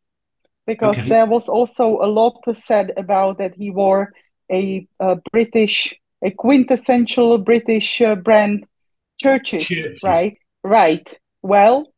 because 0.66 0.98
Okay. 0.98 1.08
there 1.08 1.26
was 1.26 1.48
also 1.48 1.98
a 2.02 2.06
lot 2.08 2.42
said 2.56 2.92
about 2.96 3.38
that 3.38 3.54
he 3.56 3.70
wore 3.70 4.12
a, 4.52 4.86
a 5.00 5.16
British, 5.32 5.94
a 6.22 6.30
quintessential 6.30 7.38
British 7.38 8.00
uh, 8.00 8.14
brand 8.14 8.66
Church's, 9.20 9.64
Church's. 9.64 10.02
right? 10.02 10.38
Right. 10.62 11.06
Well, 11.42 11.92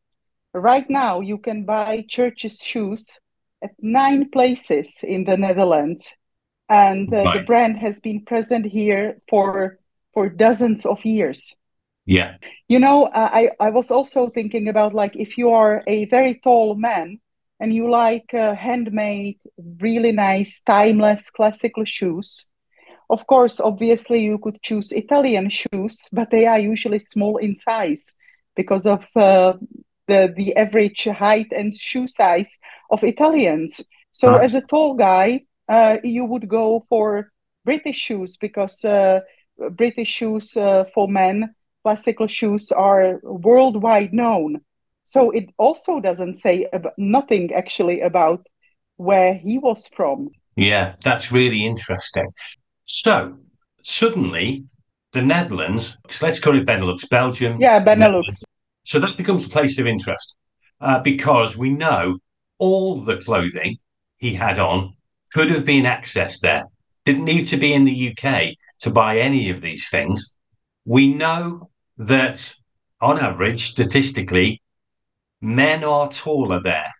right 0.53 0.89
now 0.89 1.19
you 1.21 1.37
can 1.37 1.65
buy 1.65 2.05
Church's 2.09 2.59
shoes 2.59 3.19
at 3.63 3.71
nine 3.79 4.29
places 4.29 4.99
in 5.03 5.23
the 5.23 5.37
Netherlands, 5.37 6.15
and 6.69 7.13
uh, 7.13 7.23
the 7.33 7.43
brand 7.45 7.77
has 7.77 7.99
been 7.99 8.23
present 8.25 8.65
here 8.65 9.19
for 9.29 9.79
for 10.13 10.29
dozens 10.29 10.85
of 10.85 11.03
years. 11.05 11.55
Yeah. 12.05 12.37
You 12.69 12.79
know, 12.79 13.09
I, 13.13 13.49
I 13.59 13.71
was 13.71 13.91
also 13.91 14.29
thinking 14.29 14.67
about 14.67 14.93
like 14.93 15.15
if 15.15 15.37
you 15.37 15.49
are 15.49 15.83
a 15.87 16.05
very 16.05 16.35
tall 16.35 16.75
man 16.75 17.19
and 17.59 17.73
you 17.73 17.89
like 17.89 18.33
uh, 18.33 18.55
handmade, 18.55 19.39
really 19.79 20.11
nice, 20.11 20.61
timeless, 20.61 21.29
classical 21.31 21.83
shoes, 21.83 22.47
of 23.09 23.27
course, 23.27 23.59
obviously 23.59 24.23
you 24.23 24.37
could 24.39 24.61
choose 24.61 24.91
Italian 24.91 25.49
shoes, 25.49 26.07
but 26.11 26.31
they 26.31 26.45
are 26.47 26.59
usually 26.59 26.99
small 26.99 27.37
in 27.37 27.55
size 27.55 28.15
because 28.55 28.85
of 28.87 29.05
uh, 29.15 29.53
the 30.07 30.33
the 30.35 30.55
average 30.55 31.05
height 31.05 31.47
and 31.51 31.73
shoe 31.73 32.07
size 32.07 32.59
of 32.89 33.03
Italians. 33.03 33.81
So 34.11 34.37
Right. 34.37 34.45
as 34.45 34.55
a 34.55 34.61
tall 34.61 34.95
guy, 34.95 35.45
uh, 35.67 35.97
you 36.03 36.25
would 36.25 36.47
go 36.47 36.85
for 36.89 37.31
British 37.65 37.97
shoes 37.97 38.37
because 38.37 38.85
uh, 38.85 39.21
British 39.71 40.09
shoes 40.09 40.55
uh, 40.57 40.85
for 40.93 41.07
men, 41.07 41.53
classical 41.83 42.27
shoes 42.27 42.71
are 42.71 43.19
worldwide 43.23 44.13
known. 44.13 44.61
So 45.03 45.31
it 45.31 45.49
also 45.57 45.99
doesn't 45.99 46.35
say 46.35 46.67
ab- 46.73 46.93
nothing 46.97 47.53
actually 47.53 48.01
about 48.01 48.47
where 48.97 49.33
he 49.35 49.57
was 49.57 49.87
from. 49.87 50.29
Yeah, 50.55 50.95
that's 51.03 51.31
really 51.31 51.65
interesting. 51.65 52.27
So 52.85 53.37
suddenly, 53.83 54.65
the 55.11 55.21
Netherlands, 55.21 55.97
let's 56.21 56.39
call 56.39 56.57
it 56.57 56.65
Benelux, 56.65 57.09
Belgium. 57.09 57.59
Yeah, 57.59 57.83
Benelux. 57.83 58.43
So 58.83 58.99
that 58.99 59.17
becomes 59.17 59.45
a 59.45 59.49
place 59.49 59.79
of 59.79 59.87
interest 59.87 60.35
uh, 60.79 60.99
because 60.99 61.57
we 61.57 61.71
know 61.71 62.19
all 62.59 63.01
the 63.01 63.17
clothing 63.17 63.77
he 64.17 64.33
had 64.33 64.59
on 64.59 64.93
could 65.33 65.49
have 65.49 65.65
been 65.65 65.85
accessed 65.85 66.39
there. 66.39 66.63
Didn't 67.05 67.25
need 67.25 67.45
to 67.47 67.57
be 67.57 67.73
in 67.73 67.85
the 67.85 68.11
UK 68.11 68.53
to 68.81 68.89
buy 68.89 69.17
any 69.17 69.49
of 69.49 69.61
these 69.61 69.89
things. 69.89 70.35
We 70.85 71.13
know 71.13 71.69
that 71.97 72.53
on 73.01 73.19
average, 73.19 73.65
statistically, 73.71 74.61
men 75.41 75.83
are 75.83 76.09
taller 76.09 76.61
there. 76.61 76.91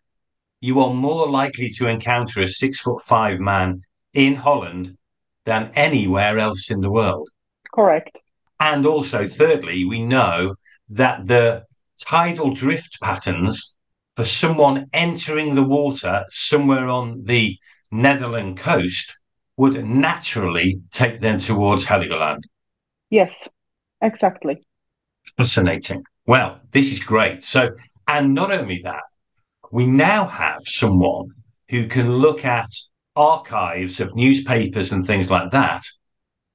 You 0.62 0.80
are 0.82 0.94
more 0.94 1.28
likely 1.30 1.70
to 1.78 1.88
encounter 1.88 2.42
a 2.42 2.48
six 2.48 2.80
foot 2.80 3.02
five 3.04 3.40
man 3.40 3.82
in 4.14 4.36
Holland 4.36 4.98
than 5.46 5.72
anywhere 5.76 6.38
else 6.40 6.70
in 6.72 6.82
the 6.82 6.92
world. 6.92 7.30
Correct. 7.74 8.20
And 8.60 8.86
also, 8.86 9.28
thirdly, 9.28 9.86
we 9.86 10.04
know 10.04 10.56
that 10.90 11.28
the 11.28 11.64
tidal 12.00 12.54
drift 12.54 13.00
patterns 13.02 13.76
for 14.16 14.26
someone 14.26 14.88
entering 14.94 15.56
the 15.56 15.64
water 15.64 16.24
somewhere 16.30 16.88
on 16.88 17.24
the 17.24 17.58
Netherlands 17.92 18.62
coast 18.62 19.20
would 19.58 19.86
naturally 19.86 20.82
take 20.92 21.20
them 21.20 21.40
towards 21.40 21.86
Heligoland. 21.86 22.44
Yes, 23.10 23.48
exactly. 24.02 24.66
Fascinating. 25.38 26.04
Well, 26.26 26.60
this 26.72 26.92
is 26.92 27.00
great. 27.00 27.44
So, 27.44 27.70
and 28.08 28.34
not 28.34 28.52
only 28.52 28.82
that, 28.84 29.04
we 29.72 29.86
now 29.86 30.26
have 30.26 30.62
someone 30.64 31.28
who 31.70 31.88
can 31.88 32.18
look 32.18 32.46
at 32.46 32.70
archives 33.16 34.00
of 34.00 34.16
newspapers 34.16 34.92
and 34.92 35.06
things 35.06 35.30
like 35.32 35.52
that 35.52 35.84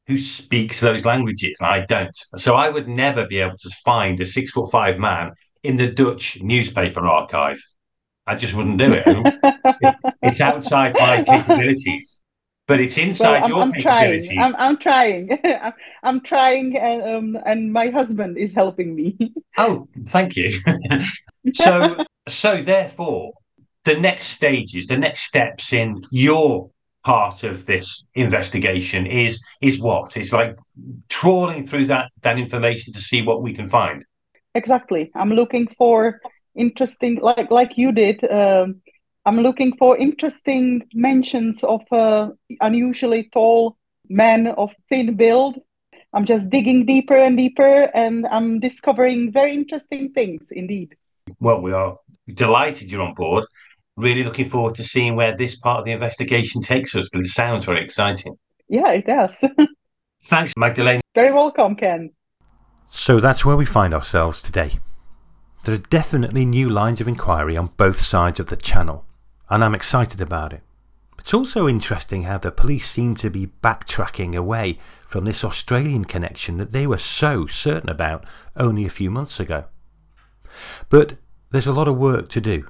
who 0.07 0.18
speaks 0.18 0.81
those 0.81 1.05
languages. 1.05 1.59
I 1.62 1.81
don't. 1.81 2.16
So 2.37 2.55
I 2.57 2.68
would 2.68 2.88
never 2.88 3.27
be 3.27 3.40
able 3.40 3.59
to 3.59 3.70
find 3.85 4.20
a 4.20 4.27
six 4.27 4.51
foot 4.51 4.70
five 4.70 4.99
man 4.99 5.33
in 5.62 5.77
the 5.77 5.88
Dutch 5.90 6.40
newspaper 6.42 7.07
archive. 7.07 7.62
I 8.27 8.35
just 8.37 8.55
wouldn't 8.55 8.79
do 8.79 8.92
it. 8.92 9.07
It's 10.23 10.40
outside 10.40 10.99
my 10.99 11.23
capabilities, 11.25 12.18
but 12.66 12.81
it's 12.81 12.99
Well, 13.18 13.35
inside 13.35 13.44
I'm, 13.44 13.51
your 13.51 13.62
I'm 13.62 13.77
trying. 13.79 14.35
I'm, 14.37 14.55
I'm 14.57 14.77
trying. 14.79 15.38
I'm, 15.44 15.73
I'm 16.03 16.20
trying, 16.20 16.77
and, 16.79 17.03
um, 17.03 17.42
and 17.44 17.73
my 17.73 17.88
husband 17.88 18.38
is 18.38 18.53
helping 18.53 18.94
me. 18.94 19.16
Oh, 19.57 19.88
thank 20.07 20.37
you. 20.37 20.61
so, 21.53 22.05
so 22.29 22.62
therefore, 22.62 23.33
the 23.85 23.99
next 23.99 24.27
stages, 24.27 24.87
the 24.87 24.99
next 24.99 25.23
steps 25.23 25.73
in 25.73 26.03
your 26.11 26.71
part 27.03 27.45
of 27.45 27.64
this 27.64 28.05
investigation 28.14 29.07
is 29.07 29.43
is 29.61 29.81
what? 29.81 30.16
It's 30.16 30.33
like 30.33 30.57
trawling 31.09 31.66
through 31.66 31.87
that 31.87 32.11
that 32.23 32.38
information 32.38 32.93
to 32.93 33.01
see 33.01 33.23
what 33.23 33.43
we 33.43 33.55
can 33.55 33.66
find. 33.66 34.05
Exactly. 34.55 35.11
I'm 35.14 35.31
looking 35.31 35.66
for 35.79 36.21
interesting, 36.55 37.19
like 37.21 37.51
like 37.51 37.73
you 37.77 37.93
did. 37.93 38.23
Um, 38.31 38.83
I'm 39.27 39.37
looking 39.37 39.77
for 39.77 39.97
interesting 39.97 40.83
mentions 40.95 41.62
of 41.62 41.83
uh, 41.93 42.31
unusually 42.61 43.25
tall 43.33 43.77
men 44.09 44.49
of 44.49 44.75
thin 44.88 45.14
build. 45.14 45.59
I'm 46.12 46.25
just 46.25 46.51
digging 46.51 46.87
deeper 46.87 47.16
and 47.16 47.37
deeper, 47.37 47.88
and 47.95 48.27
I'm 48.27 48.59
discovering 48.59 49.31
very 49.31 49.53
interesting 49.55 50.12
things 50.12 50.51
indeed. 50.51 50.97
Well, 51.38 51.61
we 51.61 51.73
are 51.73 51.99
delighted 52.35 52.90
you're 52.90 53.03
on 53.03 53.14
board. 53.14 53.45
Really 54.01 54.25
looking 54.25 54.49
forward 54.49 54.75
to 54.77 54.85
seeing 54.85 55.15
where 55.15 55.37
this 55.37 55.57
part 55.57 55.81
of 55.81 55.85
the 55.85 55.93
investigation 55.93 56.63
takes 56.63 56.97
us, 56.97 57.09
but 57.13 57.21
it 57.21 57.27
sounds 57.27 57.67
very 57.67 57.85
exciting. 57.85 58.35
Yeah, 58.69 58.93
it 58.93 59.07
does. 59.07 59.45
Thanks, 60.23 60.55
Magdalena. 60.57 61.03
very 61.15 61.33
welcome, 61.33 61.77
Ken. 61.77 62.11
So 62.91 63.21
that's 63.21 63.45
where 63.45 63.57
we 63.57 63.67
find 63.67 63.93
ourselves 63.93 64.41
today. 64.41 64.81
There 65.65 65.75
are 65.75 65.79
definitely 65.79 66.47
new 66.47 66.71
lines 66.71 67.03
of 67.03 67.09
inquiry 67.09 67.57
on 67.59 67.73
both 67.77 68.01
sides 68.01 68.41
of 68.41 68.47
the 68.47 68.57
channel, 68.57 69.05
and 69.51 69.63
I'm 69.63 69.75
excited 69.75 70.21
about 70.23 70.55
it. 70.55 70.63
It's 71.19 71.35
also 71.35 71.69
interesting 71.69 72.23
how 72.23 72.39
the 72.39 72.51
police 72.51 72.89
seem 72.89 73.15
to 73.17 73.29
be 73.29 73.49
backtracking 73.63 74.35
away 74.35 74.79
from 75.07 75.27
this 75.27 75.45
Australian 75.45 76.07
connection 76.07 76.57
that 76.57 76.73
they 76.73 76.87
were 76.87 76.97
so 76.97 77.47
certain 77.47 77.91
about 77.91 78.25
only 78.57 78.87
a 78.87 78.91
few 78.91 79.11
months 79.11 79.39
ago. 79.39 79.67
But 80.89 81.19
there's 81.51 81.66
a 81.66 81.74
lot 81.74 81.89
of 81.89 81.99
work 81.99 82.31
to 82.31 82.41
do. 82.41 82.66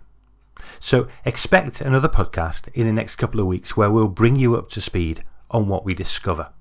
So 0.79 1.09
expect 1.25 1.81
another 1.81 2.09
podcast 2.09 2.69
in 2.75 2.87
the 2.87 2.93
next 2.93 3.17
couple 3.17 3.41
of 3.41 3.47
weeks 3.47 3.77
where 3.77 3.91
we'll 3.91 4.09
bring 4.09 4.37
you 4.37 4.57
up 4.57 4.69
to 4.71 4.81
speed 4.81 5.25
on 5.51 5.69
what 5.69 5.85
we 5.85 5.95
discover. 5.95 6.53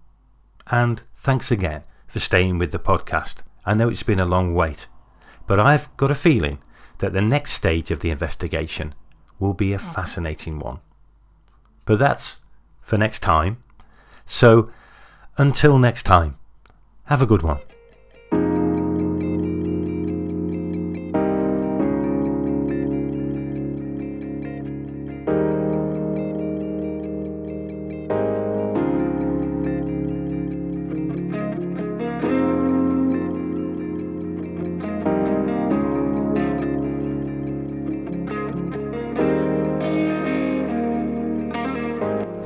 And 0.67 1.03
thanks 1.15 1.51
again 1.51 1.83
for 2.07 2.19
staying 2.19 2.57
with 2.57 2.71
the 2.71 2.79
podcast. 2.79 3.43
I 3.65 3.73
know 3.73 3.89
it's 3.89 4.03
been 4.03 4.19
a 4.19 4.25
long 4.25 4.53
wait, 4.53 4.87
but 5.47 5.59
I've 5.59 5.95
got 5.97 6.11
a 6.11 6.15
feeling 6.15 6.59
that 6.99 7.13
the 7.13 7.21
next 7.21 7.53
stage 7.53 7.91
of 7.91 8.01
the 8.01 8.09
investigation 8.09 8.93
will 9.39 9.53
be 9.53 9.73
a 9.73 9.79
fascinating 9.79 10.59
one. 10.59 10.79
But 11.85 11.99
that's 11.99 12.39
for 12.81 12.97
next 12.97 13.19
time. 13.19 13.63
So 14.25 14.69
until 15.37 15.77
next 15.77 16.03
time, 16.03 16.37
have 17.05 17.21
a 17.21 17.25
good 17.25 17.41
one. 17.41 17.59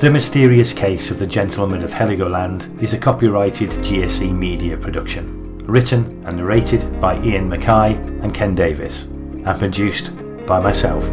The 0.04 0.12
Mysterious 0.12 0.74
Case 0.74 1.12
of 1.12 1.20
the 1.20 1.26
Gentleman 1.26 1.82
of 1.82 1.91
Heligoland 1.91 2.84
is 2.84 2.91
a 2.91 2.97
copyrighted 2.97 3.70
GSE 3.70 4.36
Media 4.36 4.76
production, 4.76 5.66
written 5.66 6.22
and 6.26 6.36
narrated 6.36 6.99
by 6.99 7.24
Ian 7.24 7.47
Mackay 7.47 7.93
and 8.22 8.34
Ken 8.34 8.54
Davis, 8.54 9.04
and 9.04 9.58
produced 9.58 10.12
by 10.45 10.60
myself, 10.60 11.06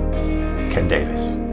Ken 0.72 0.88
Davis. 0.88 1.49